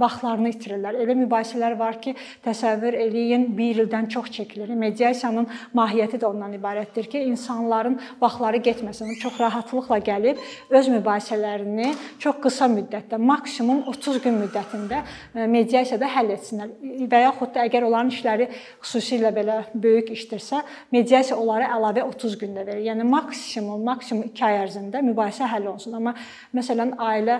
vaxtlarını 0.00 0.52
itirirlər. 0.52 0.98
Elə 1.00 1.16
mübahisələr 1.22 1.78
var 1.80 1.96
ki, 2.04 2.12
təsəvvür 2.44 2.98
eləyin 3.06 3.46
1 3.56 3.80
ildən 3.86 4.10
çox 4.12 4.28
çəkilir. 4.36 4.74
Mediasiyanın 4.76 5.48
mahiyyəti 5.76 6.20
də 6.20 6.28
ondan 6.28 6.52
ibarətdir 6.58 7.08
ki, 7.08 7.24
insanların 7.32 7.96
vaxtları 8.20 8.60
getməsin. 8.68 9.16
Çox 9.22 9.40
rahatlıqla 9.40 10.00
gəlib 10.04 10.44
öz 10.68 10.92
mübahisələrini 10.98 11.94
çox 12.20 12.42
qısa 12.44 12.68
müddətdə, 12.74 13.16
maksimum 13.16 13.86
30 13.94 14.20
gün 14.26 14.38
müddətində 14.44 15.00
e, 15.32 15.48
mediasiyada 15.48 16.12
həll 16.18 16.36
etsinlər. 16.36 16.76
Və 17.08 17.24
yaxud 17.24 17.54
da 17.56 17.64
əgər 17.64 17.88
onların 17.88 18.12
işləri 18.12 18.50
xüsusilə 18.84 19.32
belə 19.34 19.62
böyük 19.72 20.12
işdir 20.12 20.33
etdirsə, 20.34 20.62
mediasiya 20.92 21.36
onlara 21.38 21.68
əlavə 21.76 22.04
30 22.08 22.36
gündə 22.40 22.64
verir. 22.66 22.82
Yəni 22.88 23.06
maksimum 23.08 23.82
maksimum 23.86 24.28
2 24.34 24.44
ay 24.46 24.58
ərzində 24.64 25.02
mübahisə 25.04 25.46
həll 25.48 25.68
olunsun. 25.70 25.94
Amma 25.98 26.14
məsələn 26.54 26.94
ailə 26.98 27.38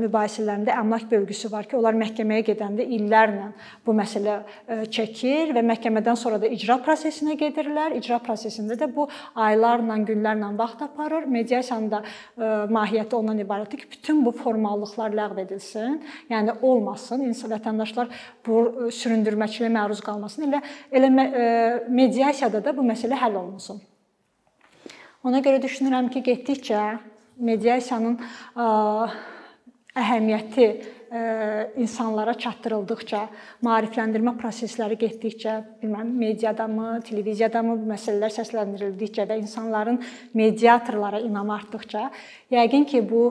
mübahisələrində 0.00 0.74
əmlak 0.80 1.06
bölgüsü 1.10 1.50
var 1.52 1.68
ki, 1.68 1.76
onlar 1.78 1.96
məhkəməyə 1.98 2.46
gedəndə 2.50 2.86
illərlə 2.96 3.50
bu 3.86 3.94
məsələ 3.96 4.38
çəkir 4.92 5.54
və 5.56 5.62
məhkəmədən 5.70 6.18
sonra 6.18 6.40
da 6.42 6.50
icra 6.50 6.78
prosesinə 6.84 7.36
gedirlər. 7.38 7.96
İcra 8.00 8.18
prosesində 8.24 8.78
də 8.78 8.90
bu 8.92 9.08
aylarla, 9.34 9.98
günlərlə 10.08 10.52
vaxt 10.58 10.82
aparır. 10.86 11.28
Mediasiyanın 11.30 11.90
da 11.92 12.02
mahiyyəti 12.72 13.18
ondan 13.18 13.38
ibarətdir 13.42 13.84
ki, 13.84 13.90
bütün 13.92 14.24
bu 14.26 14.32
formallıqlar 14.36 15.14
ləğv 15.16 15.42
edilsin. 15.44 16.00
Yəni 16.30 16.58
olmasın. 16.62 17.22
İnsan 17.30 17.52
vətəndaşlar 17.54 18.10
bu 18.46 18.90
süründürməçiliyə 18.94 19.70
məruz 19.72 20.02
qalmasın. 20.04 20.48
Elə 20.48 20.62
elə 20.96 21.10
media 21.88 22.15
mediasiyada 22.16 22.64
da 22.64 22.72
bu 22.76 22.82
məsələ 22.86 23.18
həll 23.20 23.36
olunsun. 23.36 23.80
Ona 25.26 25.42
görə 25.44 25.60
düşünürəm 25.62 26.08
ki, 26.12 26.22
getdikcə 26.24 26.82
mediasiyanın 27.36 28.16
əhəmiyyəti 29.96 30.68
insanlara 31.80 32.34
çatdırıldıqca, 32.34 33.20
maarifləndirmə 33.64 34.32
prosesləri 34.40 34.96
getdikcə, 35.00 35.54
bilməm, 35.82 36.08
mediadamı, 36.18 37.00
televiziyadamı 37.06 37.76
bu 37.82 37.88
məsələlər 37.92 38.32
səsləndirildikcə 38.34 39.28
və 39.28 39.38
insanların 39.42 40.00
mediatorlara 40.34 41.20
inamı 41.24 41.54
artdıqca, 41.58 42.08
yəqin 42.52 42.88
ki, 42.90 43.04
bu 43.10 43.28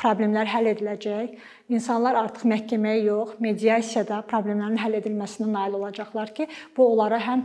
problemlər 0.00 0.50
həll 0.54 0.72
ediləcək 0.72 1.58
İnsanlar 1.70 2.16
artıq 2.18 2.48
məhkəməyə 2.50 3.04
yox, 3.06 3.36
mediasiyada 3.38 4.20
problemlərin 4.30 4.78
həll 4.82 4.96
edilməsinə 4.98 5.46
nail 5.52 5.76
olacaqlar 5.78 6.32
ki, 6.34 6.48
bu 6.76 6.88
onlara 6.92 7.20
həm 7.22 7.44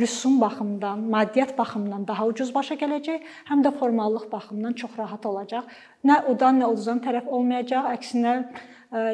rüsum 0.00 0.38
baxımından, 0.40 1.02
maddiyyat 1.12 1.52
baxımından 1.58 2.06
daha 2.08 2.26
ucuz 2.30 2.54
başa 2.54 2.78
gələcək, 2.80 3.26
həm 3.50 3.64
də 3.66 3.74
formallıq 3.78 4.30
baxımından 4.32 4.78
çox 4.80 4.96
rahat 4.98 5.26
olacaq. 5.28 5.68
Nə 6.08 6.22
odan, 6.32 6.62
nə 6.62 6.70
udan 6.72 7.04
tərəf 7.04 7.28
olmayacaq, 7.28 7.90
əksinə 7.98 8.38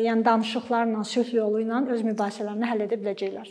yəni 0.06 0.24
danışıqlarla, 0.24 1.02
sülh 1.04 1.34
yolu 1.34 1.64
ilə 1.64 1.82
öz 1.90 2.06
mübahisələrini 2.12 2.70
həll 2.70 2.86
edə 2.86 3.02
biləcəklər. 3.02 3.50